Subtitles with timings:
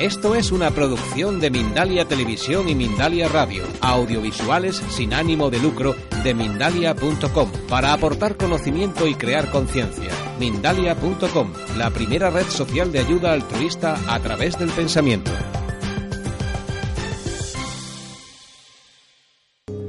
[0.00, 5.94] Esto es una producción de Mindalia Televisión y Mindalia Radio, audiovisuales sin ánimo de lucro
[6.24, 10.10] de mindalia.com, para aportar conocimiento y crear conciencia.
[10.40, 15.30] Mindalia.com, la primera red social de ayuda altruista a través del pensamiento.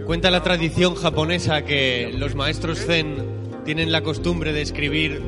[0.06, 3.18] Cuenta la tradición japonesa que los maestros zen
[3.66, 5.20] tienen la costumbre de escribir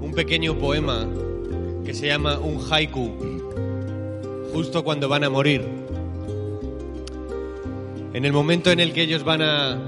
[0.00, 1.08] un pequeño poema
[1.84, 3.29] que se llama un haiku
[4.52, 5.64] justo cuando van a morir.
[8.12, 9.78] En el momento en el que ellos van a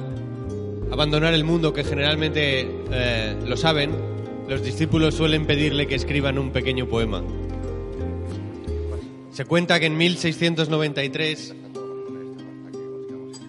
[0.90, 3.90] abandonar el mundo, que generalmente eh, lo saben,
[4.48, 7.22] los discípulos suelen pedirle que escriban un pequeño poema.
[9.32, 11.54] Se cuenta que en 1693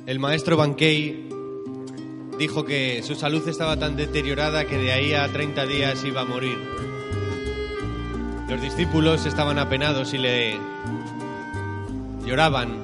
[0.06, 1.30] el maestro Bankei
[2.40, 6.26] dijo que su salud estaba tan deteriorada que de ahí a 30 días iba a
[6.26, 6.58] morir.
[8.50, 10.58] Los discípulos estaban apenados y le
[12.26, 12.84] lloraban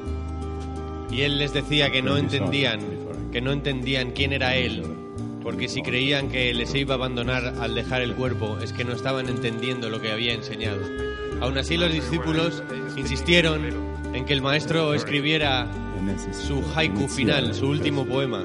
[1.11, 2.79] y él les decía que no entendían,
[3.31, 4.83] que no entendían quién era él,
[5.43, 8.93] porque si creían que les iba a abandonar al dejar el cuerpo es que no
[8.93, 10.79] estaban entendiendo lo que había enseñado.
[11.41, 12.63] Aún así los discípulos
[12.97, 15.67] insistieron en que el maestro escribiera
[16.31, 18.43] su haiku final, su último poema.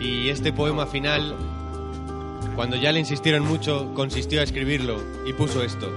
[0.00, 1.34] Y este poema final,
[2.54, 5.90] cuando ya le insistieron mucho, consistió a escribirlo y puso esto.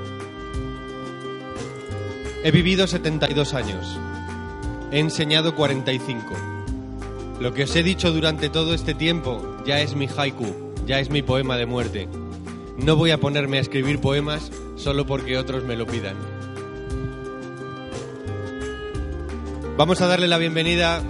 [2.43, 3.99] He vivido 72 años.
[4.91, 6.23] He enseñado 45.
[7.39, 11.11] Lo que os he dicho durante todo este tiempo ya es mi haiku, ya es
[11.11, 12.07] mi poema de muerte.
[12.77, 16.17] No voy a ponerme a escribir poemas solo porque otros me lo pidan.
[19.77, 21.03] Vamos a darle la bienvenida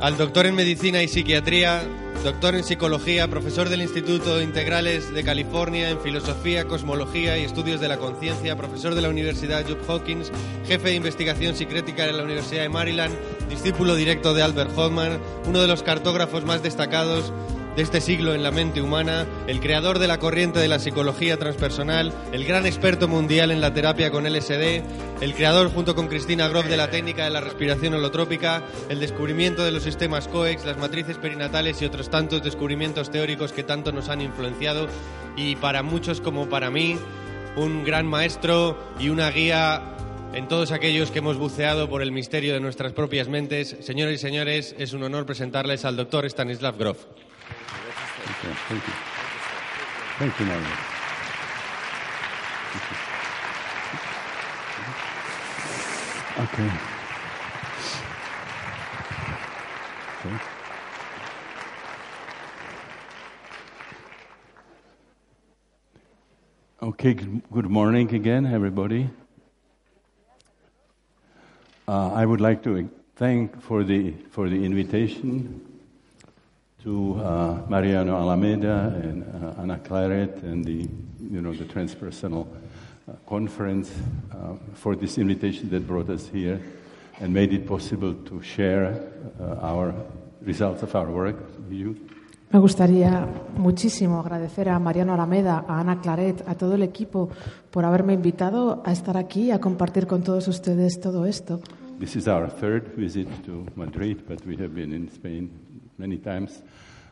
[0.00, 1.82] al doctor en medicina y psiquiatría,
[2.24, 7.80] doctor en psicología, profesor del Instituto de Integrales de California en filosofía, cosmología y estudios
[7.80, 10.32] de la conciencia, profesor de la Universidad Johns Hopkins,
[10.66, 13.14] jefe de investigación psicrética en la Universidad de Maryland,
[13.48, 17.32] discípulo directo de Albert Hoffman, uno de los cartógrafos más destacados
[17.78, 21.36] de este siglo en la mente humana, el creador de la corriente de la psicología
[21.36, 24.82] transpersonal, el gran experto mundial en la terapia con LSD,
[25.20, 29.62] el creador junto con Cristina Groff de la técnica de la respiración holotrópica, el descubrimiento
[29.62, 34.08] de los sistemas COEX, las matrices perinatales y otros tantos descubrimientos teóricos que tanto nos
[34.08, 34.88] han influenciado
[35.36, 36.98] y para muchos como para mí,
[37.54, 39.94] un gran maestro y una guía
[40.34, 43.76] en todos aquellos que hemos buceado por el misterio de nuestras propias mentes.
[43.82, 47.06] Señoras y señores, es un honor presentarles al doctor Stanislav Grof.
[48.30, 48.92] Okay, thank you.
[50.18, 50.66] Thank you, Mario.
[56.38, 56.70] Okay.
[60.20, 60.38] Okay.
[66.82, 69.08] Okay, good good morning again, everybody.
[71.88, 75.77] Uh, I would like to thank for the for the invitation
[76.88, 80.88] to uh, Mariano Alameda and uh, Ana Claret and the,
[81.20, 83.92] you know, the transpersonal uh, conference
[84.72, 86.58] for this invitation that brought us here
[87.20, 89.02] and made it possible to share
[89.60, 89.94] our
[90.40, 91.94] results of our work with you.
[92.52, 93.28] Me gustaría
[93.58, 97.28] muchísimo agradecer a Mariano Alameda, a Ana Claret, a todo el equipo
[97.70, 101.60] por haberme invitado a estar aquí, a compartir con todos ustedes todo esto.
[101.98, 105.50] This is our third visit to Madrid, but we have been in Spain
[105.98, 106.62] many times.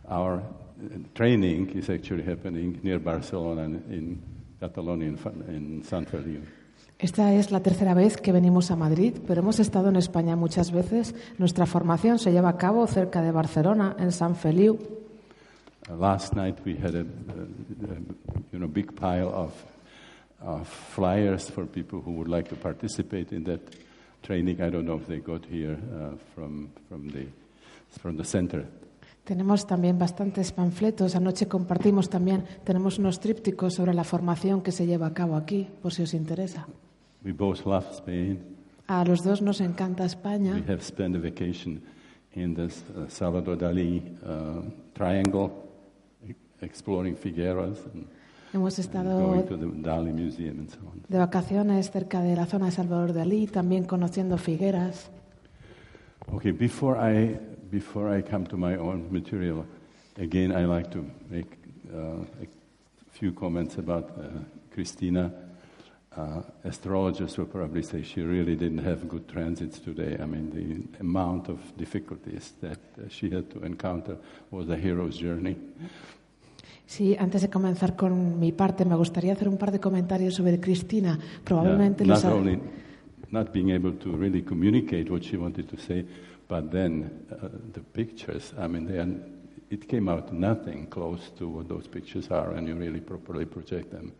[0.08, 4.22] Our uh, training is actually happening near Barcelona in
[4.60, 5.08] Catalonia,
[5.48, 6.42] in, San Feliu.
[6.98, 10.72] Esta es la tercera vez que venimos a Madrid, pero hemos estado en España muchas
[10.72, 11.14] veces.
[11.36, 14.78] Nuestra formación se lleva a cabo cerca de Barcelona, en San Feliu.
[15.88, 17.98] Last night we had a, a, a
[18.50, 19.52] you know big pile of,
[20.40, 23.60] of flyers for people who would like to participate in that
[24.22, 24.60] training.
[24.60, 27.26] I don't know if they got here uh, from from the
[28.00, 28.66] from the center.
[29.26, 31.16] Tenemos también bastantes panfletos.
[31.16, 35.66] Anoche compartimos también, tenemos unos trípticos sobre la formación que se lleva a cabo aquí,
[35.82, 36.68] por si os interesa.
[37.24, 38.38] We both love Spain.
[38.86, 40.54] A los dos nos encanta España.
[40.54, 41.82] We have spent a vacation
[42.36, 44.62] in the uh, Salvador Dali uh,
[44.94, 45.50] Triangle,
[46.24, 46.34] e-
[46.64, 48.06] exploring Figueras and
[48.52, 51.02] Hemos and estado going to the Dali Museum and so on.
[51.08, 55.10] de vacaciones cerca de la zona de Salvador de Alí, también conociendo Figueras.
[56.32, 57.40] Okay, before I
[57.76, 59.66] before I come to my own material,
[60.16, 61.50] again I like to make
[61.92, 62.48] uh, a
[63.10, 64.22] few comments about uh,
[64.72, 65.30] Christina.
[66.16, 70.16] Uh, astrologers will probably say she really didn't have good transits today.
[70.18, 74.16] I mean, the amount of difficulties that uh, she had to encounter
[74.50, 75.56] was a hero's journey.
[76.86, 80.58] Sí, antes de comenzar con mi parte, me gustaría hacer un par de comentarios sobre
[80.60, 81.18] Cristina.
[81.44, 82.60] Probablemente Yeah, not only
[83.30, 86.06] not being able to really communicate what she wanted to say,
[86.48, 88.52] but then uh, the pictures.
[88.58, 89.08] I mean, they are,
[89.70, 93.90] it came out nothing close to what those pictures are, and you really properly project
[93.90, 94.12] them.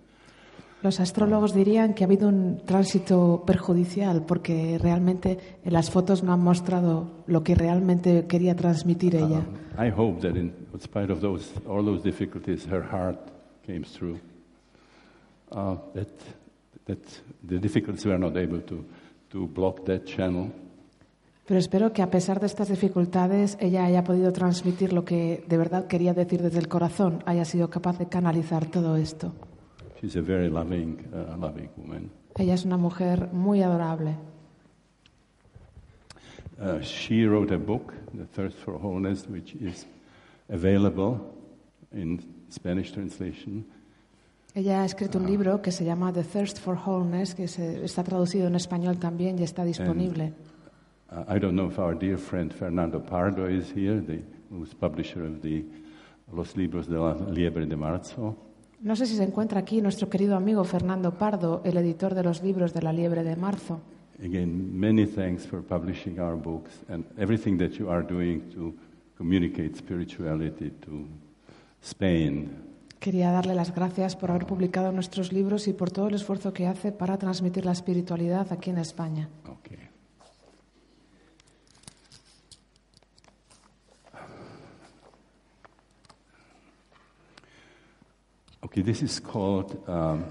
[0.82, 6.32] Los astrólogos dirían que ha habido un tránsito perjudicial porque realmente en las fotos no
[6.32, 9.38] han mostrado lo que realmente quería transmitir ella.
[9.38, 13.19] Um, I hope that in spite of those all those difficulties, her heart
[13.67, 14.19] came through.
[15.50, 16.08] Uh, that
[16.84, 16.99] that
[17.49, 18.84] the difficulties were not able to
[19.31, 20.50] to block that channel.
[21.46, 25.56] Pero espero que a pesar de estas dificultades ella haya podido transmitir lo que de
[25.56, 29.32] verdad quería decir desde el corazón, haya sido capaz de canalizar todo esto.
[30.02, 32.10] She's a very loving, uh, loving woman.
[32.37, 34.16] Ella es una mujer muy adorable.
[36.58, 39.87] Uh, she wrote a book, The Thirst for Wholeness, which is
[40.49, 41.20] available
[41.92, 42.20] in
[42.50, 43.66] Spanish translation.
[44.54, 48.02] Ella ha escrito un libro que se llama The Thirst for Wholeness, que se- está
[48.02, 50.32] traducido en español también y está disponible.
[51.11, 54.20] Uh, I don't know if our dear friend Fernando Pardo is here, the,
[54.50, 55.64] who's publisher of the
[56.32, 58.37] Los Libros de la Liebre de Marzo.
[58.81, 62.43] No sé si se encuentra aquí nuestro querido amigo Fernando Pardo, el editor de los
[62.43, 63.81] libros de la Liebre de Marzo.
[64.23, 68.75] Again, many thanks for publishing our books and everything that you are doing to
[69.17, 71.06] communicate spirituality to
[71.82, 72.50] Spain.
[72.99, 76.67] Quería darle las gracias por haber publicado nuestros libros y por todo el esfuerzo que
[76.67, 79.29] hace para transmitir la espiritualidad aquí en España.
[88.66, 88.82] Okay.
[88.82, 90.24] This is called um,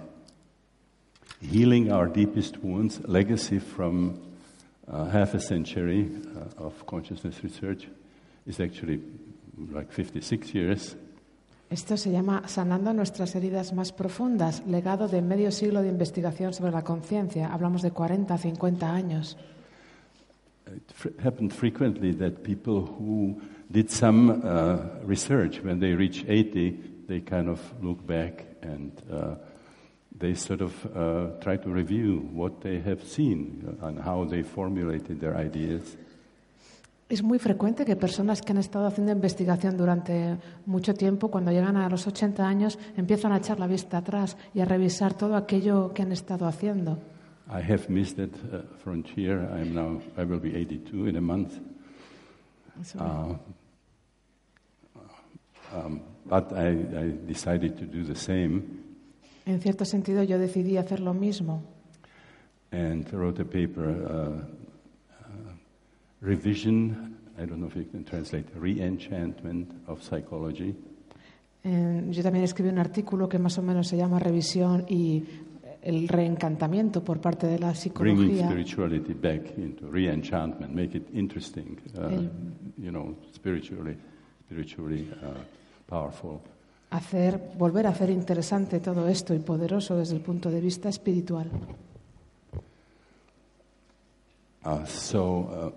[1.39, 4.19] Healing Our Deepest Wounds Legacy from
[4.91, 6.11] uh, Half a Century
[6.59, 7.87] uh, of Consciousness Research.
[8.45, 8.99] It's actually
[9.71, 10.97] like 56 years.
[11.69, 16.73] Esto se llama Sanando nuestras heridas más profundas, legado de medio siglo de investigación sobre
[16.73, 17.53] la conciencia.
[17.53, 19.37] Hablamos de 40, 50 años.
[20.67, 23.41] It fr- happened frequently that people who
[23.71, 29.36] did some uh, research, when they reach 80, they kind of look back and uh,
[30.18, 35.19] they sort of uh, try to review what they have seen and how they formulated
[35.19, 35.98] their ideas.
[37.07, 41.78] Es muy frecuente que personas que han estado haciendo investigación durante mucho tiempo, cuando llegan
[41.78, 45.94] a los 80 años, empiezan a echar la vista atrás y a revisar todo aquello
[45.94, 46.98] que han estado haciendo.
[47.48, 49.48] I have missed that uh, frontier.
[49.54, 51.60] I'm now, I will be 82 in a month.
[53.00, 53.36] Uh,
[55.72, 58.63] um, but I, I decided to do the same.
[59.45, 61.62] En cierto sentido, yo decidí hacer lo mismo.
[62.72, 64.42] and wrote a paper, uh,
[65.22, 65.51] uh,
[66.22, 70.75] Revision, I don't know if you can translate, Re-enchantment of Psychology.
[71.63, 75.24] Eh, yo también escribí un artículo que más o menos se llama Revisión y
[75.81, 78.48] el reencantamiento por parte de la Bringing psicología.
[78.50, 82.30] spirituality back into re-enchantment, make it interesting, uh, El-
[82.78, 83.95] you know, spiritually,
[84.47, 85.38] spiritually uh,
[85.87, 86.42] powerful.
[86.92, 91.49] Hacer, volver a hacer interesante todo esto y poderoso desde el punto de vista espiritual.
[94.63, 95.71] Uh, so uh,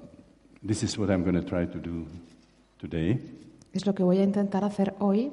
[0.66, 2.06] this is what I'm going to try to do
[2.78, 3.18] today.
[3.72, 5.30] Es lo que voy a intentar hacer hoy.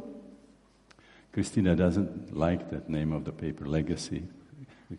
[1.31, 4.23] Christina doesn't like that name of the paper, Legacy.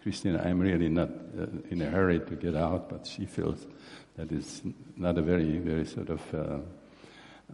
[0.02, 3.66] Christina, I'm really not uh, in a hurry to get out, but she feels
[4.16, 4.62] that it's
[4.96, 6.58] not a very, very sort of uh,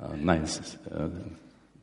[0.03, 1.09] uh, nice uh,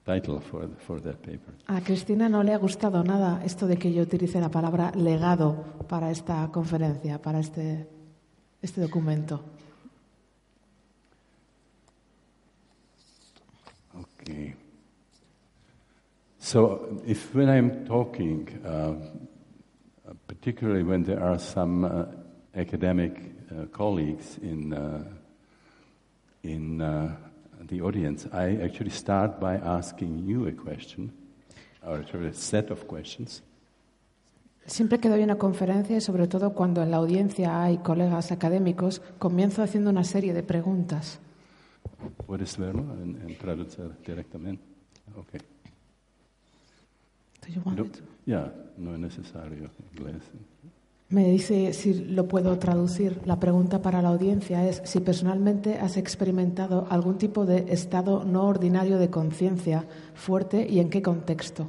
[0.10, 1.54] title for, for that paper.
[1.68, 5.64] A Cristina no le ha gustado nada esto de que yo utilice la palabra legado
[5.88, 7.88] para esta conferencia, para este,
[8.62, 9.44] este documento.
[13.94, 14.56] Okay.
[16.40, 18.96] So, if when I'm talking, uh,
[20.28, 22.06] particularly when there are some uh,
[22.56, 23.14] academic
[23.52, 25.04] uh, colleagues in uh,
[26.44, 27.16] in uh,
[27.70, 31.12] the audience, I actually start by asking you a question,
[31.86, 33.42] or a set of questions,
[34.70, 39.02] Siempre que doy una conferencia y sobre todo cuando en la audiencia hay colegas académicos,
[39.18, 41.20] comienzo haciendo una serie de preguntas.
[42.28, 44.64] ¿Puedes leerlo en, en traducir directamente?
[45.18, 45.42] Okay.
[47.42, 48.00] Do you want me to?
[48.28, 50.22] yeah, no es necesario inglés.
[51.10, 53.22] Me dice si lo puedo traducir.
[53.26, 58.46] La pregunta para la audiencia es si personalmente has experimentado algún tipo de estado no
[58.46, 61.68] ordinario de conciencia fuerte y en qué contexto.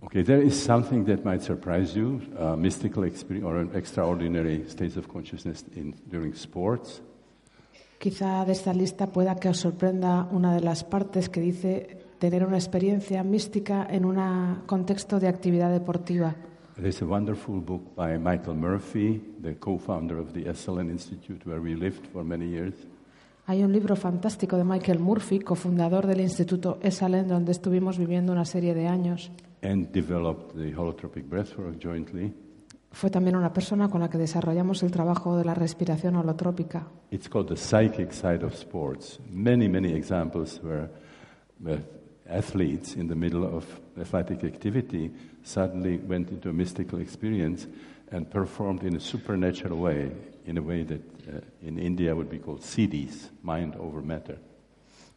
[0.00, 2.20] Okay, there is something that might surprise you,
[2.58, 7.00] mystical experience or an extraordinary states of consciousness in, during sports.
[7.98, 12.44] Quizá de esta lista pueda que os sorprenda una de las partes que dice tener
[12.44, 14.18] una experiencia mística en un
[14.66, 16.34] contexto de actividad deportiva.
[16.76, 21.74] There's a wonderful book by Michael Murphy, the co-founder of the Esalen Institute, where we
[21.76, 22.74] lived for many years.
[23.46, 28.44] Hay un libro fantástico de Michael Murphy, cofundador del Instituto Esalen, donde estuvimos viviendo una
[28.44, 29.30] serie de años.
[29.62, 32.32] and developed the holotropic breathwork jointly.
[32.92, 36.86] Fue también una persona con la que desarrollamos el trabajo de la respiración holotrópica.
[37.10, 39.18] It's called the psychic side of sports.
[39.30, 40.90] Many, many examples where,
[41.60, 41.82] where
[42.28, 43.64] athletes in the middle of
[44.00, 45.10] athletic activity
[45.42, 47.66] suddenly went into a mystical experience
[48.10, 50.12] and performed in a supernatural way,
[50.46, 54.38] in a way that uh, in India would be called siddhis, mind over matter.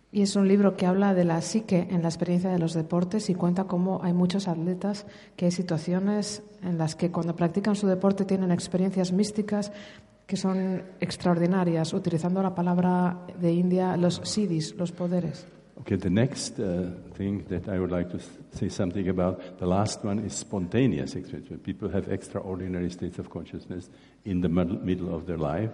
[0.09, 3.29] Y es un libro que habla de la psique en la experiencia de los deportes
[3.29, 5.05] y cuenta cómo hay muchos atletas
[5.35, 9.73] que hay situaciones en las que cuando practican su deporte tienen experiencias místicas
[10.25, 15.47] que son extraordinarias, utilizando la palabra de India, los siddhis, los poderes.
[15.81, 18.19] Okay, the next uh, thing that I would like to
[18.51, 21.49] say something about, the last one is spontaneous experience.
[21.63, 23.89] People have extraordinary states of consciousness
[24.25, 25.69] in the middle, middle of their life,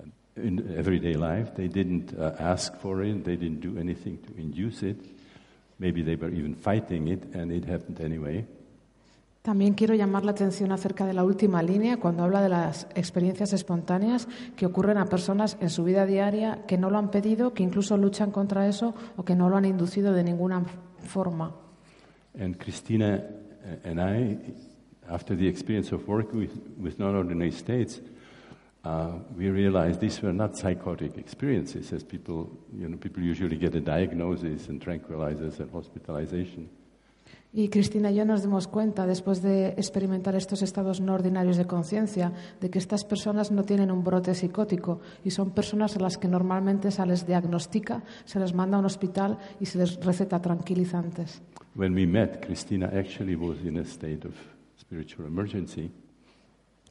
[0.00, 0.04] uh,
[0.36, 1.54] in everyday life.
[1.54, 4.96] They didn't uh, ask for it, they didn't do anything to induce it.
[5.78, 8.46] Maybe they were even fighting it, and it happened anyway.
[9.42, 13.52] También quiero llamar la atención acerca de la última línea cuando habla de las experiencias
[13.52, 17.64] espontáneas que ocurren a personas en su vida diaria que no lo han pedido, que
[17.64, 20.62] incluso luchan contra eso o que no lo han inducido de ninguna
[21.00, 21.52] forma.
[22.38, 24.38] And Christina uh, and I,
[25.10, 28.00] after the experience of working with, with non ordinary states,
[28.84, 33.74] uh, we realized these were not psychotic experiences, as people, you know, people usually get
[33.74, 36.68] a diagnosis and tranquilizers and hospitalization.
[37.54, 41.66] Y Cristina y yo nos dimos cuenta, después de experimentar estos estados no ordinarios de
[41.66, 46.16] conciencia, de que estas personas no tienen un brote psicótico y son personas a las
[46.16, 50.40] que normalmente se les diagnostica, se les manda a un hospital y se les receta
[50.40, 51.42] tranquilizantes.
[51.74, 54.34] When we met, Christina actually was in a state of
[54.80, 55.90] spiritual emergency.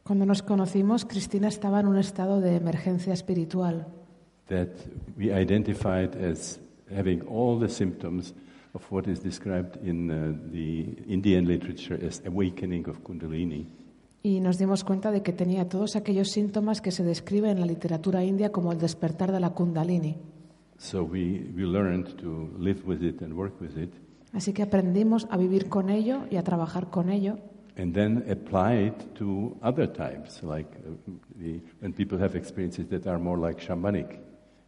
[0.03, 3.87] Cuando nos conocimos, Cristina estaba en un estado de emergencia espiritual
[4.47, 4.67] that
[5.17, 6.59] we identified as
[6.93, 8.33] having all the symptoms
[8.73, 13.67] of what is described in uh, the Indian literature as awakening of Kundalini.
[14.23, 17.65] y nos dimos cuenta de que tenía todos aquellos síntomas que se describen en la
[17.65, 20.15] literatura india como el despertar de la kundalini.
[20.77, 23.93] So we, we learned to live with it and work with it,
[24.33, 27.37] Así que aprendimos a vivir con ello y a trabajar con ello
[27.77, 30.91] and then apply it to other types, like uh,
[31.39, 34.19] the, when people have experiences that are more like shamanic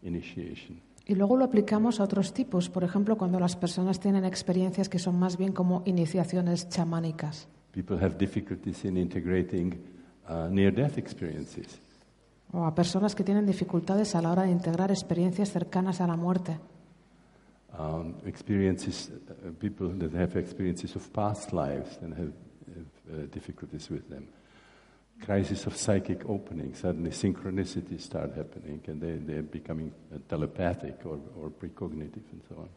[0.03, 0.81] initiation.
[1.05, 4.99] Y luego lo aplicamos a otros tipos, por ejemplo, cuando las personas tienen experiencias que
[4.99, 9.73] son más bien como iniciaciones chamánicas People have difficulties in integrating
[10.29, 11.79] uh, near-death experiences.
[12.53, 16.15] o a personas que tienen dificultades a la hora de integrar experiencias cercanas a la
[16.15, 16.59] muerte.
[17.77, 22.31] um, experiences, uh, people that have experiences of past lives and have,
[22.75, 24.27] have uh, difficulties with them.
[25.21, 31.19] Crisis of psychic opening, suddenly synchronicities start happening and they, they're becoming uh, telepathic or,
[31.39, 32.69] or precognitive and so on.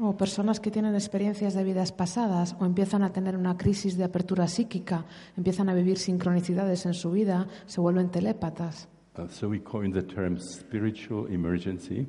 [0.00, 4.04] O personas que tienen experiencias de vidas pasadas o empiezan a tener una crisis de
[4.04, 5.04] apertura psíquica,
[5.36, 8.88] empiezan a vivir sincronicidades en su vida, se vuelven telépatas.
[9.18, 12.06] Uh, so we coined the term spiritual emergency,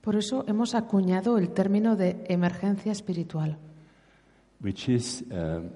[0.00, 3.58] Por eso hemos acuñado el término de emergencia espiritual,
[4.62, 5.68] which is, um,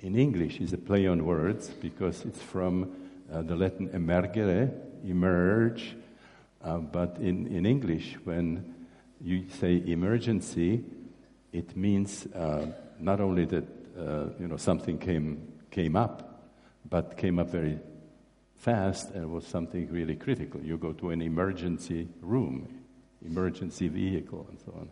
[0.00, 2.90] in English, is a play on words because it's from
[3.32, 4.70] uh, the Latin emergere,
[5.04, 5.96] emerge,
[6.62, 8.74] uh, but in, in English, when
[9.20, 10.84] you say emergency,
[11.52, 12.66] it means uh,
[12.98, 13.64] not only that
[13.98, 16.50] uh, you know something came came up,
[16.88, 17.78] but came up very
[18.56, 20.60] fast and was something really critical.
[20.60, 22.68] You go to an emergency room,
[23.24, 24.88] emergency vehicle, and so on.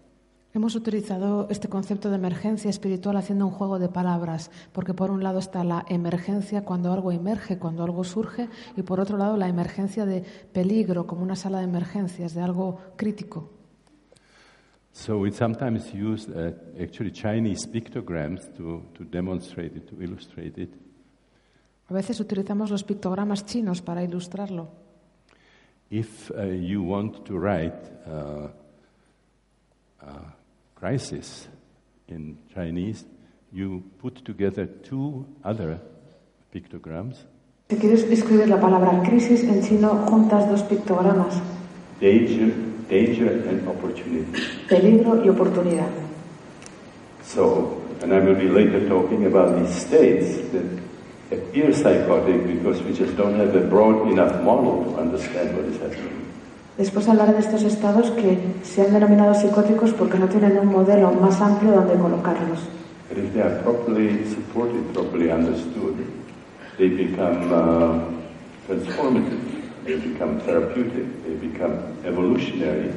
[0.56, 5.22] Hemos utilizado este concepto de emergencia espiritual haciendo un juego de palabras, porque por un
[5.22, 9.50] lado está la emergencia cuando algo emerge, cuando algo surge, y por otro lado la
[9.50, 13.50] emergencia de peligro, como una sala de emergencias, de algo crítico.
[14.92, 20.74] So we sometimes use uh, actually Chinese pictograms to, to demonstrate it, to illustrate it.
[21.90, 24.70] A veces utilizamos los pictogramas chinos para ilustrarlo.
[25.90, 28.48] If uh, you want to write uh,
[30.00, 30.35] a
[30.76, 31.48] crisis
[32.08, 33.04] in Chinese,
[33.52, 35.80] you put together two other
[36.52, 37.16] pictograms,
[37.68, 41.34] Si quieres escribir la palabra crisis en chino, juntas dos pictogramas,
[42.00, 42.52] danger,
[42.88, 44.40] danger and opportunity.
[44.68, 45.88] peligro y oportunidad.
[47.24, 50.62] So, and I will be later talking about these states that
[51.32, 55.76] appear psychotic because we just don't have a broad enough model to understand what is
[55.80, 56.22] happening.
[56.78, 61.10] Después hablaré de estos estados que se han denominado psicóticos porque no tienen un modelo
[61.12, 62.68] más amplio donde colocarlos.
[63.08, 65.94] But if they are properly supported, properly understood,
[66.76, 68.00] they become uh,
[68.68, 69.40] transformative,
[69.86, 72.90] they become therapeutic, they become evolutionary,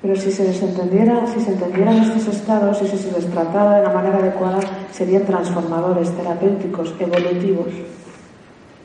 [0.00, 3.78] Pero si se les entendiera, si se entendieran estos estados y si se les tratara
[3.78, 4.60] de la manera adecuada,
[4.92, 7.72] serían transformadores, terapéuticos, evolutivos.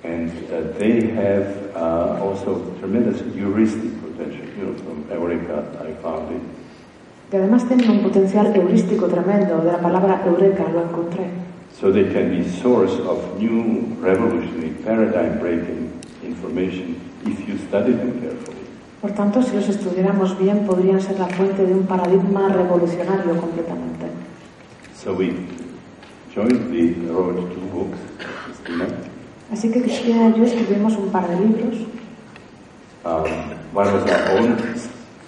[0.04, 3.92] and uh, they have uh, also tremendous heuristic
[7.30, 9.60] Que además tienen un potencial heurístico tremendo.
[9.60, 11.30] De la palabra eureka lo encontré.
[11.80, 15.90] So they can be source of new revolutionary paradigm-breaking
[16.24, 18.58] information if you study them carefully.
[19.02, 24.06] Por tanto, si los estudiáramos bien, podrían ser la fuente de un paradigma revolucionario completamente.
[24.94, 25.34] So we
[26.36, 27.98] jointly wrote two books.
[29.52, 31.76] Así que Cristina y yo escribimos un par de libros.
[33.04, 33.26] Um,
[33.74, 34.78] one was our own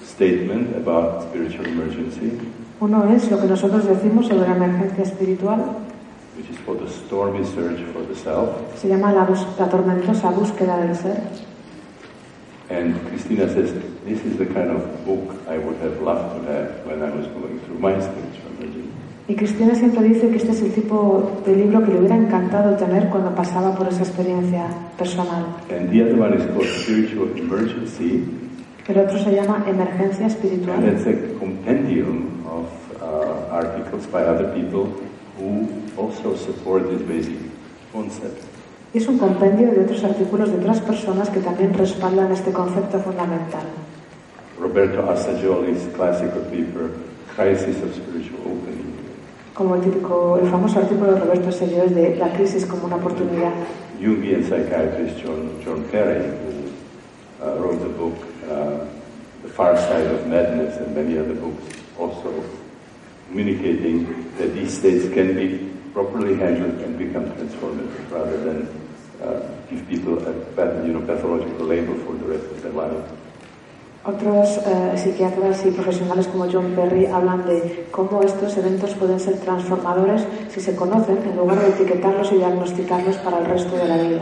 [0.04, 2.40] statement about spiritual emergency,
[2.80, 5.80] Uno es lo que nosotros decimos sobre la emergencia espiritual.
[6.36, 8.50] which is called the stormy search for the self.
[8.78, 9.28] Se llama la,
[9.60, 11.22] la tormentosa búsqueda del ser.
[12.70, 13.74] And Christina says,
[14.06, 17.28] this is the kind of book I would have loved to have when I was
[17.28, 18.33] going through my spiritual.
[19.28, 22.76] Y Cristina siempre dice que este es el tipo de libro que le hubiera encantado
[22.76, 24.66] tener cuando pasaba por esa experiencia
[24.98, 25.46] personal.
[25.70, 28.26] And the other one is called spiritual emergency,
[28.86, 30.84] El otro se llama Emergencia and Espiritual.
[30.84, 32.68] it's a compendium of
[33.02, 34.90] uh, articles by other people
[35.40, 37.38] who also support this basic
[37.94, 38.44] concept.
[38.94, 43.00] Y es un compendio de otros artículos de otras personas que también respaldan este concepto
[43.00, 43.64] fundamental.
[44.60, 46.92] Roberto Assagioli's classical paper,
[47.36, 48.73] Crisis of Spiritual Opening,
[49.54, 53.52] Como el típico, el famoso artículo de Roberto Sellós de La crisis como una oportunidad.
[54.02, 58.16] Jungian psychiatrist John, John Perry, who uh, wrote the book
[58.50, 58.84] uh,
[59.44, 61.64] The Far Side of Madness and many other books,
[62.00, 62.44] also
[63.30, 68.68] communicating that these states can be properly handled and become transformative rather than
[69.22, 69.40] uh,
[69.70, 73.10] give people a you know, pathological label for the rest of their life.
[74.06, 79.38] Otros eh, psiquiatras y profesionales como John Perry hablan de cómo estos eventos pueden ser
[79.38, 83.96] transformadores si se conocen en lugar de etiquetarlos y diagnosticarlos para el resto de la
[83.98, 84.22] vida.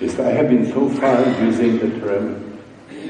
[0.00, 2.36] Yes, I have been so far using the term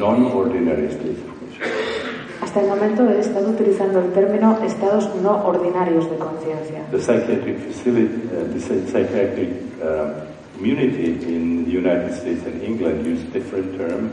[0.00, 1.94] non-ordinary states of consciousness.
[2.40, 6.80] Hasta el momento he estado utilizando el término estados no ordinarios de conciencia.
[6.90, 10.24] The psychiatric facility, uh, the psy- psychiatric uh,
[10.56, 14.10] community in the United States and England use different term,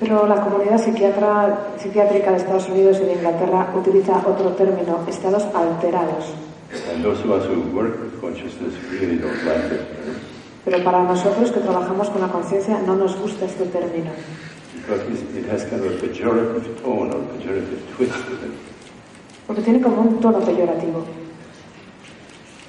[0.00, 6.24] Pero la comunidad psiquiátrica de Estados Unidos y de Inglaterra utiliza otro término, estados alterados.
[10.64, 14.10] Pero para nosotros que trabajamos con la conciencia no nos gusta este término,
[19.46, 21.04] porque tiene como un tono peyorativo.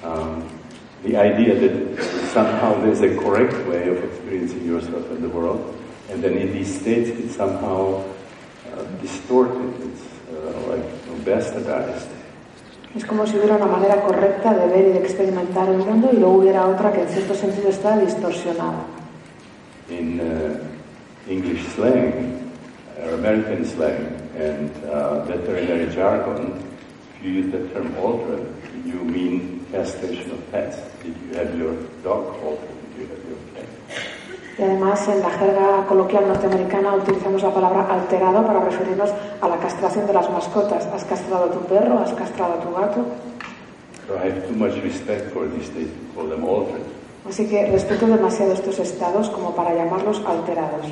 [0.02, 0.59] Um,
[1.02, 5.74] the idea that somehow there's a correct way of experiencing yourself and the world,
[6.10, 8.04] and then in these states it's somehow
[8.72, 12.08] uh, distorted, it's uh, like you know, bastardized.
[12.94, 16.16] Es como si hubiera una manera correcta de ver y de experimentar el mundo y
[16.16, 18.84] luego hubiera otra que en cierto sentido está distorsionada.
[19.88, 22.50] In uh, English slang,
[23.00, 26.60] or American slang, and uh, veterinary jargon,
[27.14, 28.44] if you use the term altered,
[28.84, 30.76] you mean castration of pets.
[31.02, 32.76] Did you have your dog altered?
[32.96, 33.68] Did you have your cat?
[34.58, 39.56] Y además en la jerga coloquial norteamericana utilizamos la palabra alterado para referirnos a la
[39.56, 40.86] castración de las mascotas.
[40.86, 41.98] ¿Has castrado a tu perro?
[41.98, 43.06] ¿Has castrado a tu gato?
[44.06, 46.84] So I have too much respect for these them altered.
[47.28, 50.86] Así que respeto demasiado estos estados como para llamarlos alterados.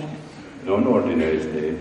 [0.65, 1.77] State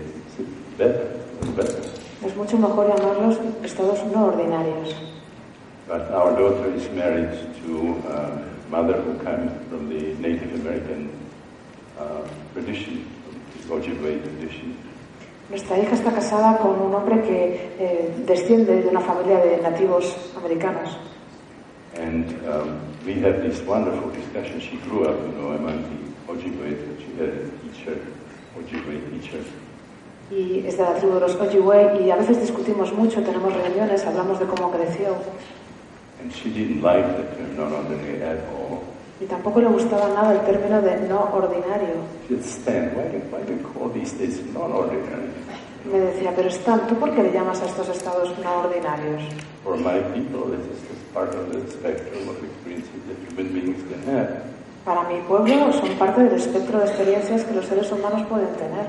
[0.76, 1.82] better, it's better.
[2.24, 5.17] Es mucho mejor llamarlos estados no ordinarios.
[5.88, 7.32] But our daughter is married
[7.64, 11.08] to a mother who comes from the Native American
[11.98, 13.08] uh, tradition,
[13.62, 14.76] the Ojibwe tradition.
[15.48, 20.14] Nuestra hija está casada con un hombre que eh, desciende de una familia de nativos
[20.36, 20.98] americanos.
[21.96, 24.60] And um, we have this wonderful discussion.
[24.60, 27.98] She grew up, you know, among the Ojibwe, and she had a teacher,
[28.54, 29.42] Ojibwe teacher.
[30.30, 34.04] y es de la tribu de los Ojibwe y a veces discutimos mucho, tenemos reuniones,
[34.04, 35.16] hablamos de cómo creció
[36.20, 38.82] And she didn't like the term non-ordinary at all.
[39.20, 42.06] y tampoco le gustaba nada el término de no ordinario.
[42.28, 45.30] She said, Stan, why do, why do you call these states non-ordinary?
[45.84, 49.22] Me decía, pero Stan, ¿tú por qué le llamas a estos estados no ordinarios?
[49.64, 53.82] For my people, this is just part of the spectrum of experiences that human beings
[53.90, 54.42] can have.
[54.84, 58.86] Para mi pueblo son parte del espectro de experiencias que los seres humanos pueden tener.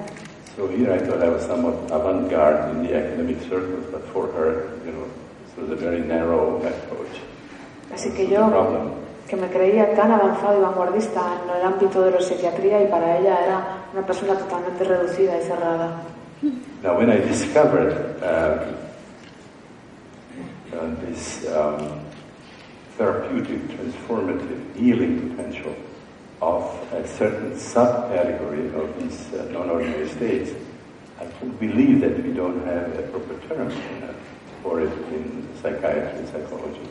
[0.55, 4.69] So here I thought I was somewhat avant-garde in the academic circles, but for her,
[4.85, 5.08] you know,
[5.61, 7.15] was a very narrow approach.
[7.93, 8.49] Así que yo,
[9.27, 13.17] que me creía tan avanzado y vanguardista en el ámbito de la psiquiatría y para
[13.17, 16.01] ella era una persona totalmente reducida y cerrada.
[16.81, 17.93] Now, when I discovered
[18.23, 18.75] um,
[20.71, 21.99] uh, this um,
[22.97, 25.75] therapeutic, transformative, healing potential
[26.41, 30.51] of a certain subcategory of these uh, non-ordinary states,
[31.19, 34.13] I couldn't believe that we don't have a proper term uh,
[34.63, 36.89] for it in psychiatry and psychology.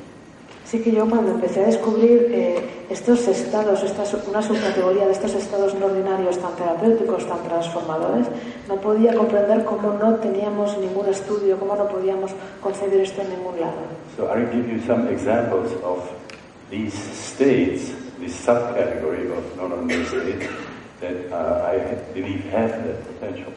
[0.69, 5.33] Así que yo cuando empecé a descubrir eh, estos estados, esta, una subcategoría de estos
[5.33, 8.27] estados no ordinarios tan terapéuticos, tan transformadores,
[8.69, 13.59] no podía comprender cómo no teníamos ningún estudio, cómo no podíamos concebir esto en ningún
[13.59, 13.81] lado.
[14.15, 16.05] So I'll give you some examples of
[16.71, 20.53] these states, this subcategory of non-ordinary states
[21.01, 21.79] that uh, I
[22.13, 23.55] believe have that potential.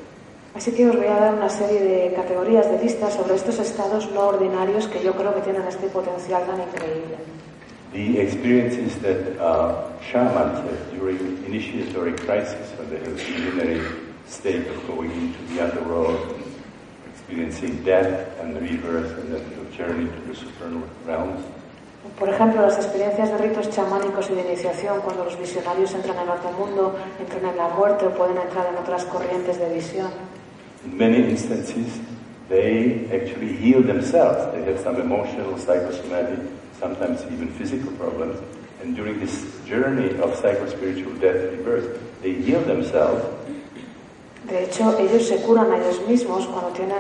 [0.54, 4.12] Así que os voy a dar una serie de categorías de listas sobre estos estados
[4.12, 7.18] no ordinarios que yo creo que tienen este potencial tan increíble.
[7.94, 13.82] The experiences that uh, shamans have during initiatory crisis, when they have the
[14.28, 16.44] state of going into the underworld and
[17.14, 21.44] experiencing death and rebirth and then the journey to the supernal realms.
[22.18, 26.30] Por ejemplo, las experiencias de ritos chamánicos y de iniciación, cuando los visionarios entran en
[26.30, 30.10] otro mundo, entran en la muerte o pueden entrar en otras corrientes de visión.
[30.86, 32.00] In many instances,
[32.50, 34.54] they actually heal themselves.
[34.54, 36.40] They have some emotional, psychosomatic,
[36.80, 38.42] sometimes even physical problems.
[38.82, 43.24] And during this journey of psychospiritual death rebirth, they heal themselves
[44.52, 46.98] De hecho, ellos se curan a ellos mismos cuando tienen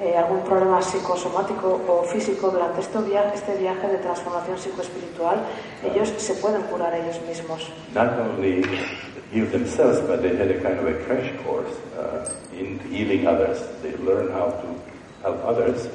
[0.00, 5.42] eh, algún problema psicosomático o físico durante este viaje, este viaje de transformación psicoespiritual.
[5.82, 7.70] Ellos se pueden curar a ellos mismos.
[7.92, 8.62] not only
[9.32, 13.62] heal themselves, but they had a kind of a crash course uh, in healing others.
[13.82, 14.66] They learn how to
[15.22, 15.88] help others.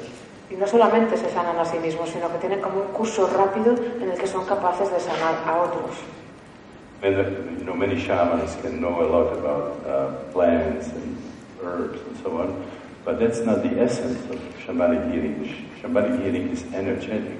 [0.50, 3.74] Y no solamente se sanan a sí mismos, sino que tienen como un curso rápido
[4.02, 5.96] en el que son capaces de sanar a otros.
[7.02, 7.22] And uh,
[7.58, 11.16] you know, many shamans can know a lot about uh, plants and
[11.62, 12.64] herbs and so on,
[13.04, 15.44] but that's not the essence of shamanic healing.
[15.46, 17.38] Sh- Shamanic healing is energetic.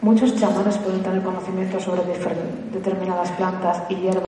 [0.00, 2.02] Muchos chamanes pueden tener conocimiento sobre
[2.72, 4.24] determinadas plantas y hierbas.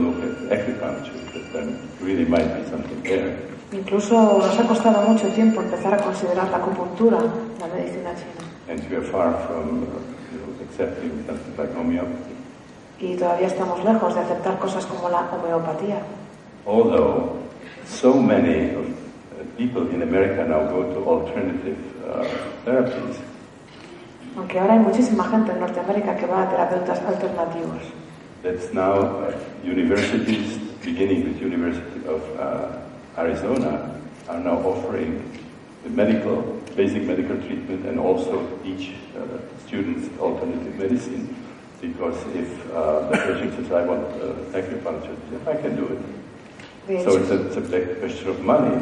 [0.50, 3.38] Look at acupuncture, but then really might be something there.
[3.70, 7.18] Incluso nos ha costado mucho tiempo empezar a considerar la acupuntura,
[7.60, 8.42] la medicina china.
[8.68, 9.86] And we are far from
[10.32, 12.34] you know, accepting something like homeopathy.
[12.98, 16.02] Y todavía estamos lejos de aceptar cosas como la homeopatía.
[16.66, 17.36] Although
[17.86, 22.24] so many of uh, people in America now go to alternative uh,
[22.64, 23.18] therapies,
[24.36, 27.82] Aunque ahora hay muchísima gente en Norteamérica que va a terapeutas alternativos.
[28.42, 32.78] That's now uh, universities, beginning with University of uh,
[33.18, 35.38] Arizona, are now offering
[35.84, 36.42] the medical,
[36.76, 41.36] basic medical treatment and also teach uh, students alternative medicine.
[41.80, 47.02] Because if uh, the patient says, I want uh, acupuncture, I can do it.
[47.04, 48.74] So it's a, it's a big question of money.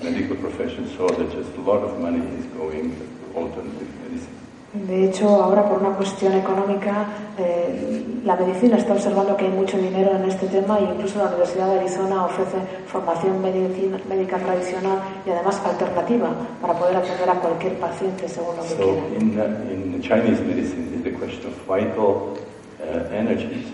[0.00, 4.31] The medical profession saw that just a lot of money is going to alternative medicine.
[4.74, 7.04] De hecho, ahora por una cuestión económica,
[7.38, 11.26] eh, la medicina está observando que hay mucho dinero en este tema e incluso la
[11.26, 12.56] Universidad de Arizona ofrece
[12.86, 16.30] formación medicina- médica tradicional y además alternativa
[16.62, 19.20] para poder atender a cualquier paciente según lo que So quiera.
[19.20, 22.38] in, uh, in Chinese medicine, it's a question of vital
[22.80, 23.66] uh, energies,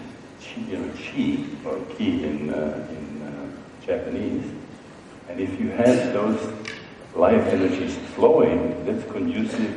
[0.42, 4.42] qi, you know, qi or qi in, uh, in uh, Japanese.
[5.30, 6.40] And if you have those
[7.14, 9.70] life energies flowing, that's conducive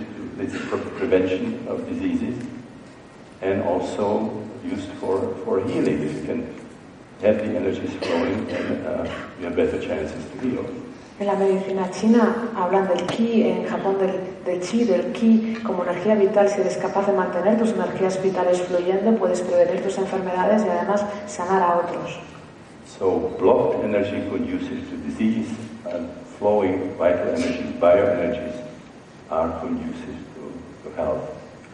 [0.47, 2.35] pre- prevention of diseases
[3.41, 4.31] and also
[4.63, 6.01] used for, for healing.
[6.01, 6.55] If you can
[7.21, 10.65] have the energies flowing, then uh, you have better chances to heal.
[11.19, 15.83] En la medicina china hablan del ki, en Japón del, del chi, del ki como
[15.83, 16.49] energía vital.
[16.49, 21.05] Si eres capaz de mantener tus energías vitales fluyendo, puedes prevenir tus enfermedades y además
[21.27, 22.19] sanar a otros.
[22.97, 25.49] So blocked energy conducive to disease
[25.93, 28.55] and flowing vital energies, bioenergies,
[29.29, 30.30] are conducive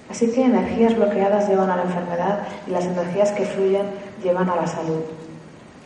[0.09, 3.85] Así que energías bloqueadas llevan a la enfermedad y las energías que fluyen
[4.23, 5.03] llevan a la salud.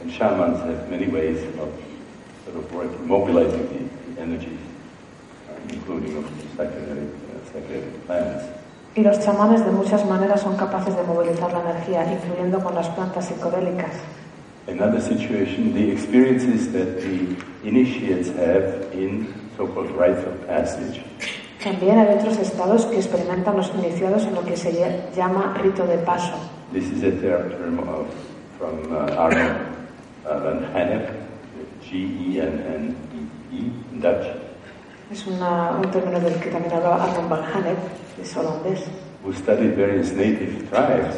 [0.02, 1.70] And shamans have many ways of
[2.46, 4.60] sort of working, mobilizing the, the energies,
[5.48, 6.26] uh, including of
[6.58, 8.46] psychedelic, uh, psychedelic plants.
[8.96, 12.90] Y los chamanes de muchas maneras son capaces de movilizar la energía, incluyendo con las
[12.90, 13.92] plantas psicodélicas.
[14.68, 19.28] Another situation, the experiences that the initiates have in
[19.58, 21.02] so-called rites of passage.
[21.64, 24.72] También hay otros estados que experimentan los iniciados en lo que se
[25.16, 26.34] llama rito de paso.
[26.74, 28.08] This is a term of,
[28.58, 29.58] from uh, Arnold
[30.26, 31.10] uh, van Hennep,
[31.84, 34.26] G-E-N-N-E-E, in Dutch,
[35.12, 37.78] Es una- un término del que también hablaba Arnold van Hennep,
[38.22, 38.80] es holandés.
[39.24, 41.16] who studied various native tribes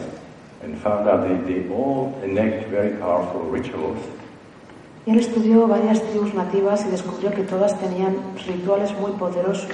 [0.64, 3.98] and found out that they all enact very powerful rituals
[5.06, 8.16] Y él estudió varias tribus nativas y descubrió que todas tenían
[8.48, 9.70] rituales muy poderosos.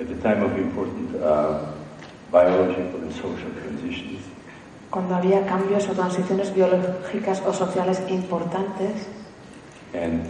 [0.00, 1.60] At the time of important uh,
[2.32, 4.20] biological and social transitions.
[4.90, 9.06] Cuando había cambios o transiciones biológicas o sociales importantes,
[9.92, 10.22] And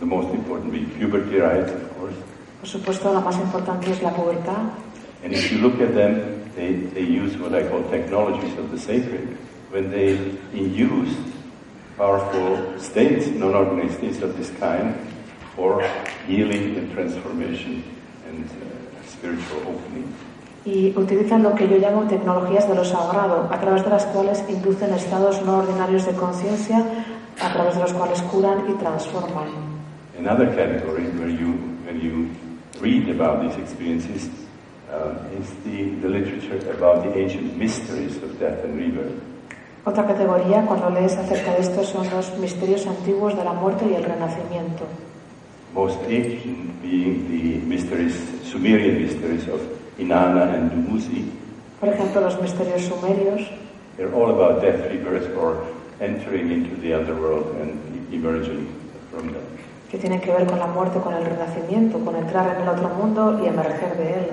[0.00, 2.16] the most important being puberty rites, of course.
[2.60, 4.74] por supuesto la más importante es la pubertad.
[5.24, 8.78] And if you look at them, they, they use what I call technologies of the
[8.78, 9.36] sacred.
[9.70, 10.18] When they
[10.52, 11.14] induce
[11.96, 14.94] powerful states, non-organic states of this kind,
[15.56, 15.82] for
[16.26, 17.82] healing and transformation
[18.28, 18.77] and uh.
[20.64, 24.44] Y utilizan lo que yo llamo tecnologías de lo sagrado, a través de las cuales
[24.48, 26.84] inducen estados no ordinarios de conciencia,
[27.40, 29.48] a través de los cuales curan y transforman.
[30.18, 31.54] Another category where you,
[31.86, 32.28] when you
[32.82, 34.28] read about these experiences
[34.92, 39.14] um, is the, the literature about the ancient mysteries of death and rebirth.
[39.84, 43.94] Otra categoría, cuando lees acerca de esto, son los misterios antiguos de la muerte y
[43.94, 44.84] el renacimiento.
[45.74, 49.60] Most ancient being the mysteries, Sumerian mysteries of
[49.98, 51.30] Inanna and Dumuzi.
[51.80, 53.46] Por ejemplo, los misterios sumerios,
[53.96, 55.66] They're all about death, rebirth, or
[56.00, 57.78] entering into the underworld and
[58.12, 58.72] emerging
[59.10, 59.44] from them.
[59.90, 62.88] que tienen que ver con la muerte, con el renacimiento, con entrar en el otro
[62.90, 64.26] mundo y emerger de él.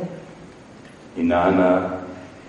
[1.18, 2.02] Inanna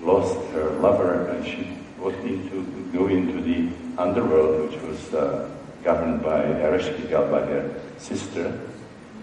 [0.05, 5.49] lost her lover and she was into go into the underworld, which was uh,
[5.85, 8.53] governed by Ereshkigal, by her sister,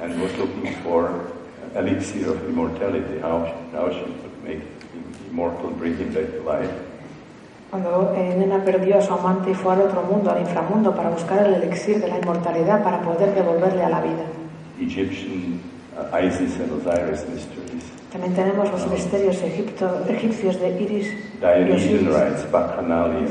[0.04, 1.10] and was looking for
[1.76, 6.70] elixir of immortality, how, how she could make him immortal, bring him back to life.
[7.72, 11.10] Cuando eh, Nena perdió a su amante y fue al otro mundo, al inframundo, para
[11.10, 14.26] buscar el elixir de la inmortalidad, para poder devolverle a la vida.
[14.80, 15.60] Egyptian
[15.98, 22.08] uh, Isis and Osiris mysteries, También tenemos los misterios egipto- egipcios de Iris y Dionysian
[22.08, 23.28] Osiris, rites, Bacchanalia,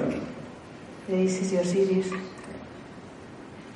[1.07, 2.11] de Isis y Osiris,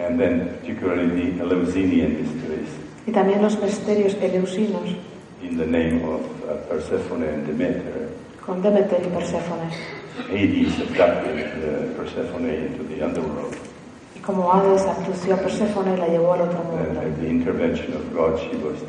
[0.01, 2.69] and then particularly the Eleusinian mysteries
[3.07, 4.97] y también los misterios eleusinos,
[5.42, 8.09] in the name of uh, Persephone and Demeter.
[8.45, 9.71] con Demeter y Perséfone.
[10.31, 13.55] Hades abducted uh, Persephone into the underworld.
[14.16, 17.01] Y como Hades abdució a Perséfone y la llevó al otro And mundo.
[17.01, 18.83] at the intervention of God, she was